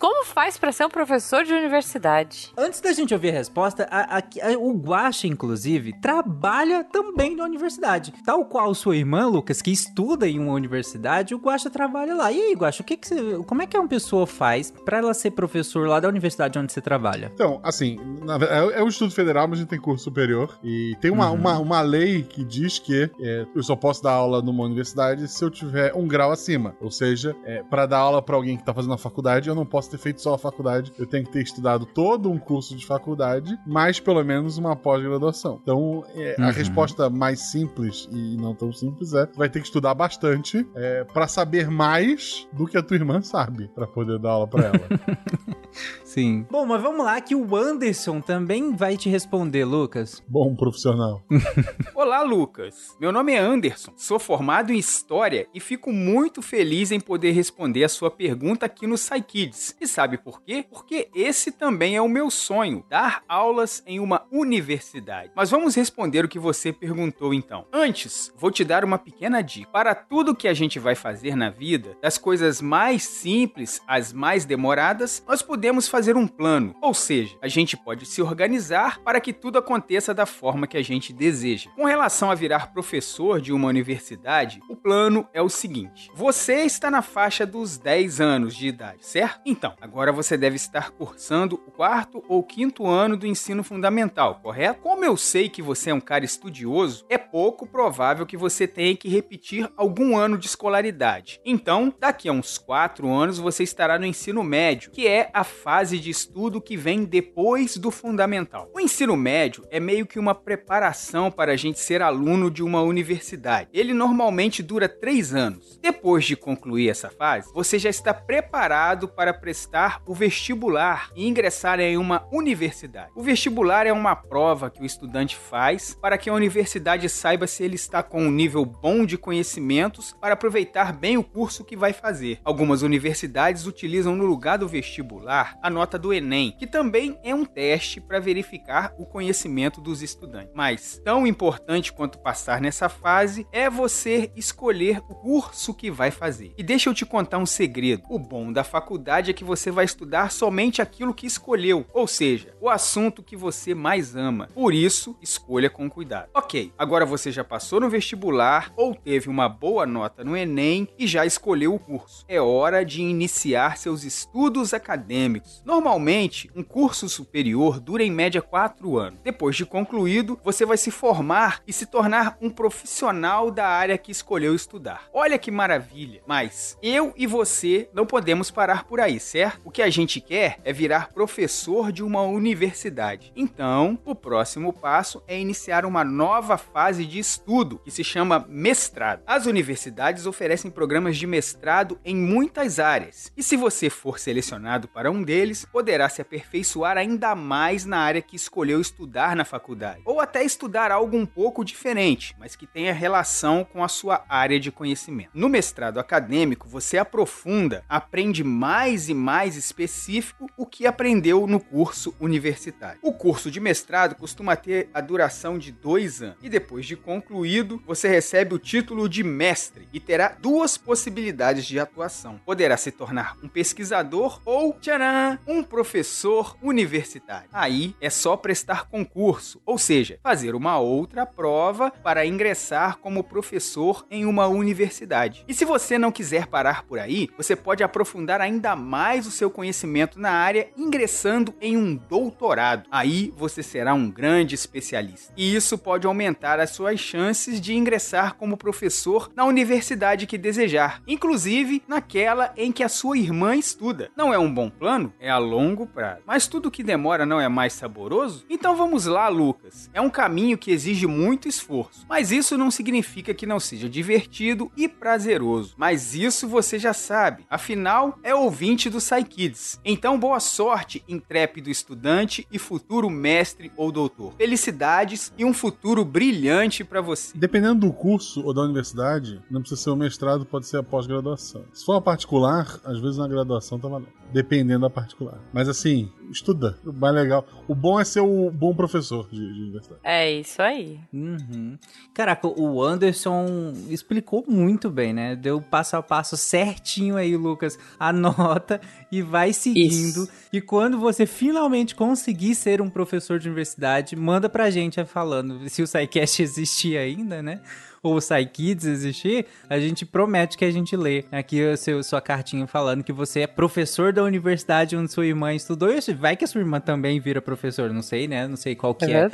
[0.00, 2.50] Como faz pra ser um professor de universidade?
[2.56, 7.44] Antes da gente ouvir a resposta, a- a- a- o Guaxa, inclusive, trabalha também na
[7.44, 8.14] universidade.
[8.24, 12.32] Tal qual sua irmã, Lucas, que estuda em uma universidade, o Guaxa trabalha lá.
[12.32, 15.12] E aí, Guaxa, o que que você, como é que uma pessoa faz pra ela
[15.12, 17.30] ser professor lá da universidade onde você trabalha?
[17.34, 20.58] Então, assim, na é é um estudo federal, mas a gente tem curso superior.
[20.64, 21.34] E tem uma, Uhum.
[21.36, 25.44] uma, uma lei que diz que é, eu só posso dar aula numa universidade se
[25.44, 26.74] eu tiver um grau acima.
[26.80, 29.66] Ou seja, é, para dar aula pra alguém que tá fazendo a faculdade, eu não
[29.66, 30.92] posso ter feito só a faculdade.
[30.98, 35.58] Eu tenho que ter estudado todo um curso de faculdade, mais pelo menos uma pós-graduação.
[35.62, 36.52] Então, é, a Uhum.
[36.52, 41.26] resposta mais simples e não tão simples é: vai ter que estudar bastante é, para
[41.26, 44.80] saber mais do que a tua irmã sabe, pra poder dar aula pra ela.
[46.10, 46.44] Sim.
[46.50, 50.20] Bom, mas vamos lá que o Anderson também vai te responder, Lucas.
[50.26, 51.22] Bom profissional.
[51.94, 52.96] Olá, Lucas.
[53.00, 57.84] Meu nome é Anderson, sou formado em História e fico muito feliz em poder responder
[57.84, 59.76] a sua pergunta aqui no SciKids.
[59.80, 60.64] E sabe por quê?
[60.68, 65.30] Porque esse também é o meu sonho, dar aulas em uma universidade.
[65.36, 67.66] Mas vamos responder o que você perguntou então.
[67.72, 69.70] Antes, vou te dar uma pequena dica.
[69.70, 74.44] Para tudo que a gente vai fazer na vida, das coisas mais simples às mais
[74.44, 76.74] demoradas, nós podemos fazer um plano.
[76.80, 80.82] Ou seja, a gente pode se organizar para que tudo aconteça da forma que a
[80.82, 81.70] gente deseja.
[81.76, 86.90] Com relação a virar professor de uma universidade, o plano é o seguinte: você está
[86.90, 89.40] na faixa dos 10 anos de idade, certo?
[89.44, 94.80] Então, agora você deve estar cursando o quarto ou quinto ano do ensino fundamental, correto?
[94.80, 98.96] Como eu sei que você é um cara estudioso, é pouco provável que você tenha
[98.96, 101.40] que repetir algum ano de escolaridade.
[101.44, 105.89] Então, daqui a uns 4 anos você estará no ensino médio, que é a fase
[105.98, 108.70] de estudo que vem depois do fundamental.
[108.74, 112.82] O ensino médio é meio que uma preparação para a gente ser aluno de uma
[112.82, 113.68] universidade.
[113.72, 115.78] Ele normalmente dura 3 anos.
[115.82, 121.80] Depois de concluir essa fase, você já está preparado para prestar o vestibular e ingressar
[121.80, 123.10] em uma universidade.
[123.14, 127.62] O vestibular é uma prova que o estudante faz para que a universidade saiba se
[127.62, 131.92] ele está com um nível bom de conhecimentos para aproveitar bem o curso que vai
[131.92, 132.40] fazer.
[132.44, 137.42] Algumas universidades utilizam no lugar do vestibular a nota do Enem, que também é um
[137.42, 140.52] teste para verificar o conhecimento dos estudantes.
[140.54, 146.52] Mas tão importante quanto passar nessa fase é você escolher o curso que vai fazer.
[146.58, 148.02] E deixa eu te contar um segredo.
[148.10, 152.54] O bom da faculdade é que você vai estudar somente aquilo que escolheu, ou seja,
[152.60, 154.50] o assunto que você mais ama.
[154.52, 156.28] Por isso, escolha com cuidado.
[156.34, 161.06] Ok, agora você já passou no vestibular ou teve uma boa nota no Enem e
[161.06, 162.22] já escolheu o curso.
[162.28, 165.62] É hora de iniciar seus estudos acadêmicos.
[165.70, 169.20] Normalmente, um curso superior dura em média 4 anos.
[169.22, 174.10] Depois de concluído, você vai se formar e se tornar um profissional da área que
[174.10, 175.04] escolheu estudar.
[175.14, 176.22] Olha que maravilha!
[176.26, 179.60] Mas eu e você não podemos parar por aí, certo?
[179.64, 183.32] O que a gente quer é virar professor de uma universidade.
[183.36, 189.22] Então, o próximo passo é iniciar uma nova fase de estudo que se chama mestrado.
[189.24, 193.32] As universidades oferecem programas de mestrado em muitas áreas.
[193.36, 198.22] E se você for selecionado para um deles, poderá se aperfeiçoar ainda mais na área
[198.22, 202.92] que escolheu estudar na faculdade, ou até estudar algo um pouco diferente, mas que tenha
[202.92, 205.30] relação com a sua área de conhecimento.
[205.34, 212.14] No mestrado acadêmico, você aprofunda, aprende mais e mais específico o que aprendeu no curso
[212.20, 212.98] universitário.
[213.02, 217.82] O curso de mestrado costuma ter a duração de dois anos, e depois de concluído,
[217.86, 222.40] você recebe o título de mestre e terá duas possibilidades de atuação.
[222.44, 227.48] Poderá se tornar um pesquisador ou, tcharam, um professor universitário.
[227.52, 234.06] Aí é só prestar concurso, ou seja, fazer uma outra prova para ingressar como professor
[234.08, 235.44] em uma universidade.
[235.48, 239.50] E se você não quiser parar por aí, você pode aprofundar ainda mais o seu
[239.50, 242.86] conhecimento na área ingressando em um doutorado.
[242.88, 245.32] Aí você será um grande especialista.
[245.36, 251.02] E isso pode aumentar as suas chances de ingressar como professor na universidade que desejar,
[251.08, 254.12] inclusive naquela em que a sua irmã estuda.
[254.16, 255.12] Não é um bom plano?
[255.18, 256.22] É a longo prazo.
[256.26, 258.44] Mas tudo que demora não é mais saboroso?
[258.48, 259.90] Então vamos lá, Lucas.
[259.92, 264.70] É um caminho que exige muito esforço, mas isso não significa que não seja divertido
[264.76, 265.74] e prazeroso.
[265.76, 267.44] Mas isso você já sabe.
[267.50, 269.80] Afinal, é ouvinte do Kids.
[269.84, 274.34] Então boa sorte, intrépido estudante e futuro mestre ou doutor.
[274.36, 277.36] Felicidades e um futuro brilhante para você.
[277.36, 281.64] Dependendo do curso ou da universidade, não precisa ser o mestrado, pode ser a pós-graduação.
[281.72, 284.19] Se for a particular, às vezes na graduação tá valendo.
[284.32, 285.38] Dependendo da particular.
[285.52, 286.78] Mas assim, estuda.
[286.84, 287.46] O mais legal.
[287.66, 290.00] O bom é ser o bom professor de, de universidade.
[290.04, 291.00] É isso aí.
[291.12, 291.78] Uhum.
[292.14, 295.36] Caraca, o Anderson explicou muito bem, né?
[295.36, 297.78] Deu passo a passo certinho aí, Lucas.
[297.98, 300.24] Anota e vai seguindo.
[300.24, 300.28] Isso.
[300.52, 305.68] E quando você finalmente conseguir ser um professor de universidade, manda pra gente falando.
[305.68, 307.60] Se o SciCast existir ainda, né?
[308.02, 312.20] ou o Kids existir, a gente promete que a gente lê aqui a seu, sua
[312.20, 315.90] cartinha falando que você é professor da universidade onde sua irmã estudou.
[315.90, 318.46] E vai que a sua irmã também vira professor, não sei, né?
[318.46, 319.28] Não sei qual que É é,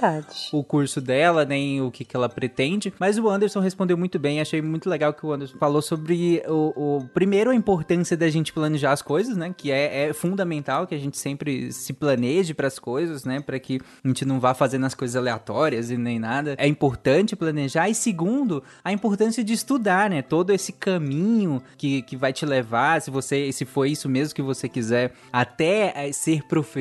[0.52, 2.92] o curso dela, nem o que, que ela pretende.
[2.98, 4.40] Mas o Anderson respondeu muito bem.
[4.40, 8.52] Achei muito legal que o Anderson falou sobre o, o- primeiro a importância da gente
[8.52, 9.52] planejar as coisas, né?
[9.56, 13.40] Que é, é fundamental que a gente sempre se planeje para as coisas, né?
[13.40, 16.54] Para que a gente não vá fazendo as coisas aleatórias e nem nada.
[16.58, 17.88] É importante planejar.
[17.88, 20.22] E segundo, a importância de estudar, né?
[20.22, 24.42] Todo esse caminho que, que vai te levar, se você, se for isso mesmo que
[24.42, 26.75] você quiser, até eh, ser professor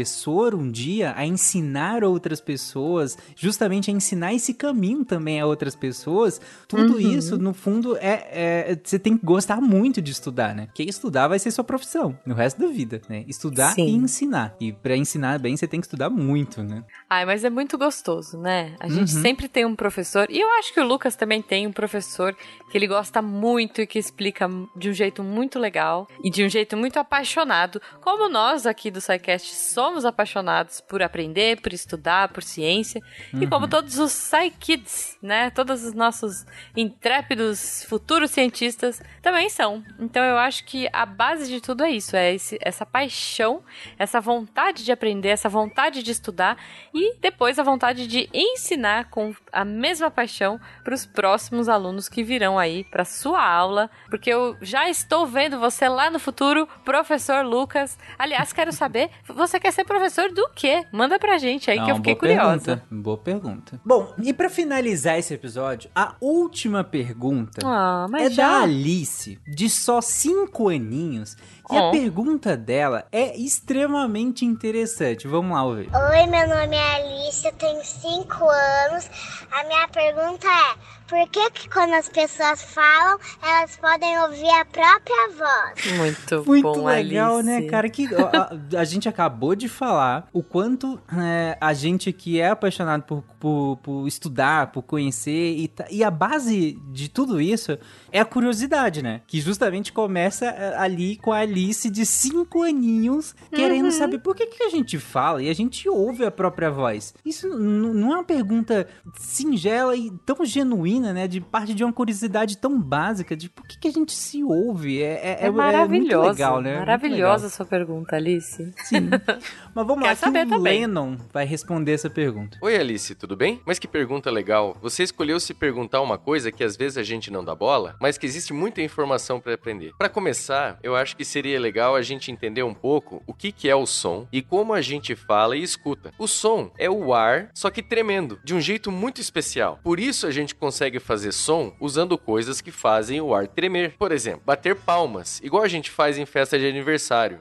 [0.56, 6.41] um dia, a ensinar outras pessoas, justamente a ensinar esse caminho também a outras pessoas.
[6.68, 7.00] Tudo Uhum.
[7.00, 10.66] isso, no fundo, é, é- você tem que gostar muito de estudar, né?
[10.68, 13.24] Porque estudar vai ser sua profissão no resto da vida, né?
[13.28, 13.86] Estudar Sim.
[13.88, 14.56] e ensinar.
[14.60, 16.84] E pra ensinar bem, você tem que estudar muito, né?
[17.10, 18.76] Ai, mas é muito gostoso, né?
[18.80, 19.22] A gente Uhum.
[19.22, 22.36] sempre tem um professor, e eu acho que o Lucas também tem um professor
[22.72, 26.50] que ele gosta muito e que explica de um jeito muito legal e de um
[26.50, 27.82] jeito muito apaixonado.
[28.02, 29.54] Como nós aqui do SciCast
[29.86, 33.00] somos apaixonados por aprender, por estudar, por ciência,
[33.32, 33.50] e Uhum.
[33.50, 35.52] como todos os SciKids, né?
[35.52, 36.44] Todos os nossos
[36.76, 39.84] intrépidos futuros cientistas também são.
[40.00, 43.64] Então eu acho que a base de tudo é isso, é esse- essa paixão,
[44.00, 46.58] essa vontade de aprender, essa vontade de estudar
[46.94, 52.24] e depois a vontade de ensinar com a mesma paixão para os próximos alunos que
[52.24, 57.46] virão aí para sua aula, porque eu já estou vendo você lá no futuro, professor
[57.46, 57.98] Lucas.
[58.18, 60.86] Aliás, quero saber, você quer ser professor do quê?
[60.92, 62.78] Manda pra gente aí É que eu fiquei boa curiosa.
[62.78, 63.82] Pergunta, boa pergunta.
[63.86, 68.50] Bom, e pra finalizar esse episódio, a última pergunta Ah, mas é já?
[68.60, 71.38] da Alice, de só cinco aninhos.
[71.72, 71.89] E Ó.
[71.89, 75.28] a pergunta dela é extremamente interessante.
[75.28, 75.89] Vamos lá ouvir.
[75.93, 79.09] Oi, meu nome é Alice, eu tenho 5 anos.
[79.51, 80.76] A minha pergunta é:
[81.07, 85.97] por que, que quando as pessoas falam, elas podem ouvir a própria voz?
[85.97, 87.49] Muito, Muito bom, legal, Alice.
[87.49, 87.89] né, cara?
[87.89, 93.03] Que a, a gente acabou de falar o quanto é, a gente que é apaixonado
[93.03, 97.78] por, por, por estudar, por conhecer e, e a base de tudo isso
[98.11, 99.22] é a curiosidade, né?
[99.28, 103.91] Que justamente começa é, ali com a Alice de cinco aninhos querendo Uhum.
[103.91, 107.14] saber por que, que a gente fala e a gente ouve a própria voz.
[107.26, 108.88] Isso não é uma pergunta
[109.18, 111.28] singela e tão genuína, né?
[111.28, 115.01] De parte de uma curiosidade tão básica de por que, que a gente se ouve.
[115.01, 116.18] É, é, É, é maravilhosa.
[116.26, 116.72] muito legal, né?
[116.76, 118.74] Muito Maravilhosa a sua pergunta, Alice.
[118.84, 119.10] Sim.
[119.74, 120.82] Mas vamos Quero lá, saber que o também.
[120.82, 122.58] Lennon vai responder essa pergunta.
[122.62, 123.62] Oi, Alice, tudo bem?
[123.66, 124.76] Mas que pergunta legal.
[124.82, 128.18] Você escolheu se perguntar uma coisa que às vezes a gente não dá bola, mas
[128.18, 129.93] que existe muita informação para aprender.
[129.97, 133.70] Para começar, eu acho que seria legal a gente entender um pouco o que, que
[133.70, 136.12] é o som e como a gente fala e escuta.
[136.18, 139.80] O som é o ar, só que tremendo, de um jeito muito especial.
[139.84, 143.96] Por isso a gente consegue fazer som usando coisas que fazem o ar tremer.
[143.98, 147.39] Por exemplo, bater palmas, igual a gente faz em festa de aniversário.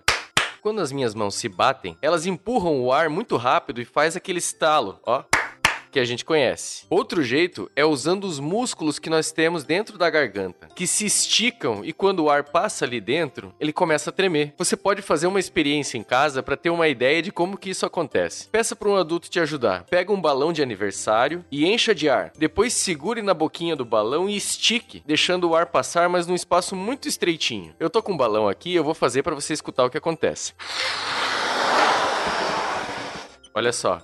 [0.60, 4.38] Quando as minhas mãos se batem, elas empurram o ar muito rápido e faz aquele
[4.38, 5.22] estalo, ó,
[5.94, 6.86] que a gente conhece.
[6.90, 11.84] Outro jeito é usando os músculos que nós temos dentro da garganta, que se esticam
[11.84, 14.54] e quando o ar passa ali dentro, ele começa a tremer.
[14.58, 17.86] Você pode fazer uma experiência em casa para ter uma ideia de como que isso
[17.86, 18.48] acontece.
[18.48, 19.84] Peça para um adulto te ajudar.
[19.84, 22.32] Pega um balão de aniversário e encha de ar.
[22.36, 26.74] Depois segure na boquinha do balão e estique, deixando o ar passar, mas num espaço
[26.74, 27.72] muito estreitinho.
[27.78, 30.54] Eu tô com um balão aqui, eu vou fazer para você escutar o que acontece.
[33.54, 34.02] Olha só.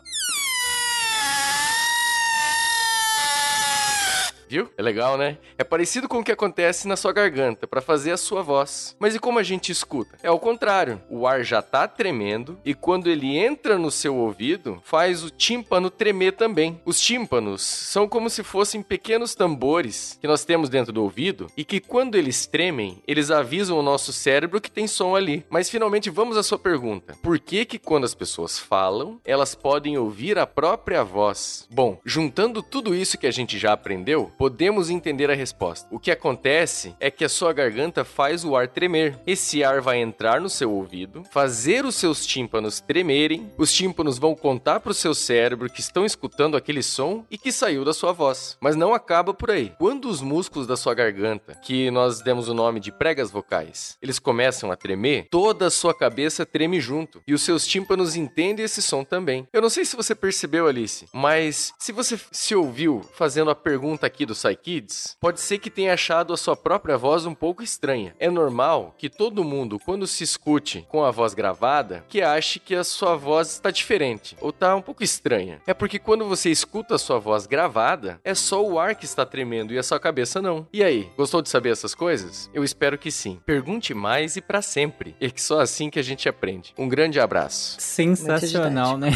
[4.51, 4.69] Viu?
[4.77, 5.39] É legal, né?
[5.57, 8.97] É parecido com o que acontece na sua garganta para fazer a sua voz.
[8.99, 10.19] Mas e como a gente escuta?
[10.25, 11.01] É o contrário.
[11.09, 15.89] O ar já tá tremendo e quando ele entra no seu ouvido, faz o tímpano
[15.89, 16.81] tremer também.
[16.85, 21.65] Os tímpanos são como se fossem pequenos tambores que nós temos dentro do ouvido e
[21.65, 25.47] que quando eles tremem, eles avisam o nosso cérebro que tem som ali.
[25.49, 27.15] Mas finalmente vamos à sua pergunta.
[27.23, 31.69] Por que que quando as pessoas falam, elas podem ouvir a própria voz?
[31.71, 35.87] Bom, juntando tudo isso que a gente já aprendeu, podemos entender a resposta.
[35.91, 39.21] O que acontece é que a sua garganta faz o ar tremer.
[39.27, 44.35] Esse ar vai entrar no seu ouvido, fazer os seus tímpanos tremerem, os tímpanos vão
[44.35, 48.13] contar para o seu cérebro que estão escutando aquele som e que saiu da sua
[48.13, 48.57] voz.
[48.63, 49.75] Mas não acaba por aí.
[49.77, 54.19] Quando os músculos da sua garganta, que nós demos o nome de pregas vocais, eles
[54.19, 58.81] começam a tremer, toda a sua cabeça treme junto e os seus tímpanos entendem esse
[58.81, 59.47] som também.
[59.53, 64.07] Eu não sei se você percebeu, Alice, mas se você se ouviu fazendo a pergunta
[64.07, 68.15] aqui do SciKids, pode ser que tenha achado a sua própria voz um pouco estranha.
[68.19, 72.75] É normal que todo mundo, quando se escute com a voz gravada, que ache que
[72.77, 75.61] a sua voz está diferente ou está um pouco estranha.
[75.67, 79.27] É porque quando você escuta a sua voz gravada, é só o ar que está
[79.27, 80.67] tremendo e a sua cabeça não.
[80.73, 82.49] E aí, gostou de saber essas coisas?
[82.55, 83.41] Eu espero que sim.
[83.45, 85.17] Pergunte mais e para sempre.
[85.21, 86.73] É que só assim que a gente aprende.
[86.79, 87.77] Um grande abraço.
[87.81, 89.11] Sensacional, né?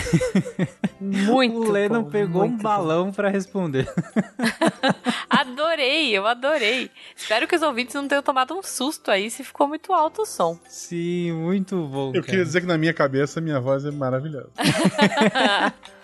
[1.01, 3.89] Muito O Lennon bom, pegou um balão pra responder.
[5.29, 6.91] Adorei, eu adorei.
[7.17, 10.27] Espero que os ouvintes não tenham tomado um susto aí se ficou muito alto o
[10.27, 10.59] som.
[10.69, 12.13] Sim, muito bom.
[12.15, 14.51] Eu queria dizer que na minha cabeça minha voz é maravilhosa.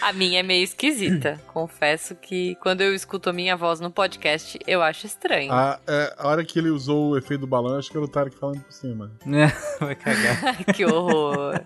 [0.00, 1.40] A minha é meio esquisita.
[1.46, 5.52] Confesso que quando eu escuto a minha voz no podcast, eu acho estranho.
[5.52, 8.04] A, é, a hora que ele usou o efeito do balão, eu acho que era
[8.04, 9.12] o Tarek falando por cima.
[9.78, 10.64] Vai cagar.
[10.74, 11.60] que horror.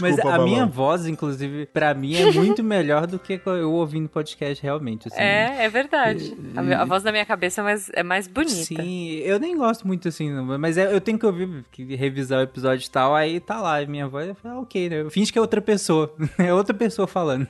[0.00, 0.70] Mas Desculpa, a minha Balão.
[0.72, 5.08] voz, inclusive, pra mim é muito melhor do que eu ouvindo podcast realmente.
[5.08, 5.20] Assim.
[5.20, 6.36] É, é verdade.
[6.54, 8.54] A, a voz da minha cabeça é mais, é mais bonita.
[8.54, 12.42] Sim, eu nem gosto muito assim, mas é- eu tenho que ouvir, que revisar o
[12.42, 15.00] episódio e tal, aí tá lá, a minha voz, eu falo, ah, ok, né?
[15.02, 17.46] Eu finge que é outra pessoa, é outra pessoa falando.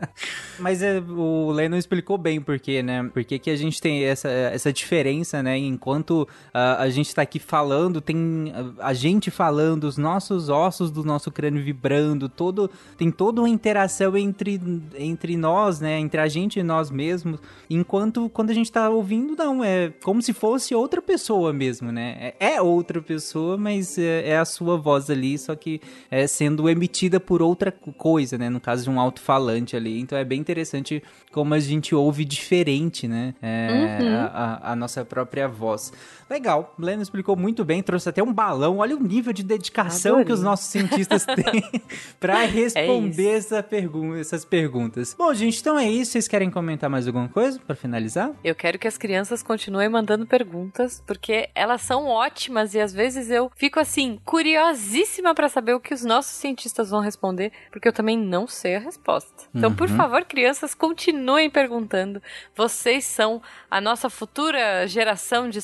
[0.58, 3.08] mas é, o Lennon explicou bem por quê, né?
[3.12, 5.56] Por que que a gente tem essa, essa diferença, né?
[5.56, 10.90] Enquanto ah, a gente tá aqui falando, tem ah, a gente falando, os nossos ossos
[10.90, 12.68] do nosso crânio vibrando, todo,
[12.98, 14.60] tem toda uma interação entre,
[14.98, 15.98] entre nós, né?
[15.98, 20.20] Entre a gente e nós mesmos, enquanto quando a gente tá ouvindo, não, é como
[20.20, 22.32] se fosse outra pessoa mesmo, né?
[22.40, 26.68] É, é outra pessoa, mas é, é a sua voz ali, só que é sendo
[26.68, 28.48] emitida por outra coisa, né?
[28.50, 30.00] No caso de um alto-falante ali.
[30.00, 31.02] Então é bem interessante
[31.32, 33.34] como a gente ouve diferente, né?
[33.40, 34.14] É, Uhum.
[34.16, 35.92] a, a- a nossa própria voz.
[36.30, 38.78] Legal, o Leno explicou muito bem, trouxe até um balão.
[38.78, 40.26] Olha o nível de dedicação Adorei.
[40.26, 41.82] que os nossos cientistas têm
[42.20, 45.12] para responder essa pergun essas perguntas.
[45.18, 46.12] Bom, gente, então é isso.
[46.12, 48.30] Vocês querem comentar mais alguma coisa para finalizar?
[48.44, 53.28] Eu quero que as crianças continuem mandando perguntas, porque elas são ótimas e às vezes
[53.28, 57.92] eu fico assim, curiosíssima pra saber o que os nossos cientistas vão responder, porque eu
[57.92, 59.44] também não sei a resposta.
[59.54, 59.96] Então, por Uhum.
[59.96, 62.22] favor, crianças, continuem perguntando.
[62.54, 65.60] Vocês são a nossa futura geração de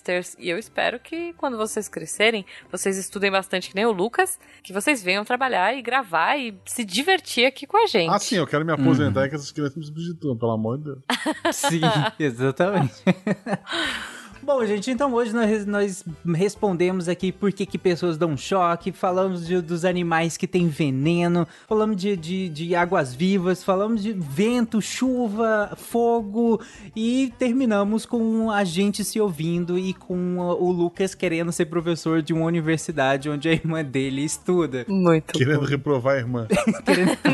[0.00, 4.38] SciCasters e eu espero que quando vocês crescerem, vocês estudem bastante, que nem o Lucas,
[4.62, 8.10] que vocês venham trabalhar e gravar e se divertir aqui com a gente.
[8.10, 10.84] Ah, sim, eu quero me aposentar e que essas crianças me substituam, pelo amor de
[10.84, 10.98] Deus.
[11.52, 11.80] Sim,
[12.18, 12.94] exatamente.
[14.42, 19.46] Bom, gente, então hoje nós, nós respondemos aqui por que, que pessoas dão choque, falamos
[19.46, 24.80] de- dos animais que têm veneno, falamos de, de, de águas vivas, falamos de vento,
[24.80, 26.60] chuva, fogo
[26.96, 32.32] e terminamos com a gente se ouvindo e com o Lucas querendo ser professor de
[32.32, 34.84] uma universidade onde a irmã dele estuda.
[34.88, 36.46] Muito Querendo reprovar a irmã.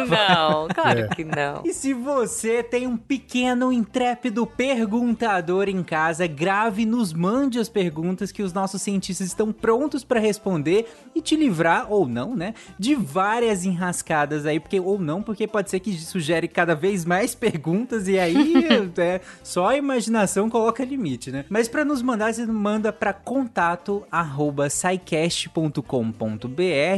[0.09, 1.09] Não, claro É.
[1.09, 1.63] que não.
[1.65, 7.69] E se você tem um pequeno intrépido perguntador em casa, grave e nos mande as
[7.69, 12.55] perguntas que os nossos cientistas estão prontos para responder e te livrar, ou não, né,
[12.79, 17.05] de várias enrascadas aí, porque ou não, porque pode ser que isso gere cada vez
[17.05, 18.67] mais perguntas e aí
[18.97, 21.45] é, só a imaginação coloca limite, né?
[21.49, 25.83] Mas para nos mandar, você manda para contato arroba scicast.com.br,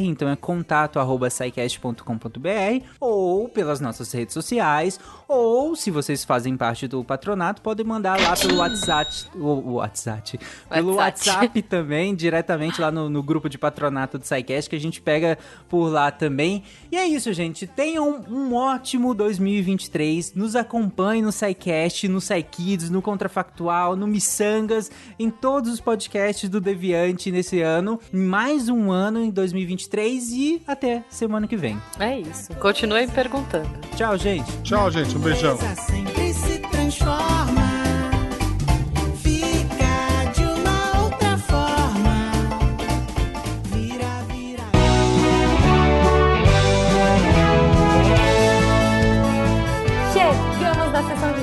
[0.03, 6.87] então é contato arroba scicast.com.br ou pelas nossas redes sociais, ou se vocês fazem parte
[6.87, 10.39] do patronato, podem mandar lá pelo WhatsApp, o, o WhatsApp,
[10.71, 11.37] pelo WhatsApp.
[11.39, 15.39] WhatsApp também, diretamente lá no, no grupo de patronato do SciCast, que a gente pega
[15.69, 16.63] por lá também.
[16.91, 17.67] E é isso, gente.
[17.67, 20.35] Tenham um ótimo 2023.
[20.35, 26.61] Nos acompanhe no SciCast, no SciKids, no Contrafactual, no Missangas, em todos os podcasts do
[26.61, 28.01] Deviante nesse ano.
[28.13, 31.79] Mais um ano em 2023 e até semana que vem.
[31.99, 32.53] É isso.
[32.55, 33.69] Continuem perguntando.
[33.97, 34.51] Tchau, gente.
[34.63, 35.17] Tchau, gente.
[35.17, 35.59] Um beijão.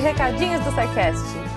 [0.06, 1.45] Recadinhos do SciCast.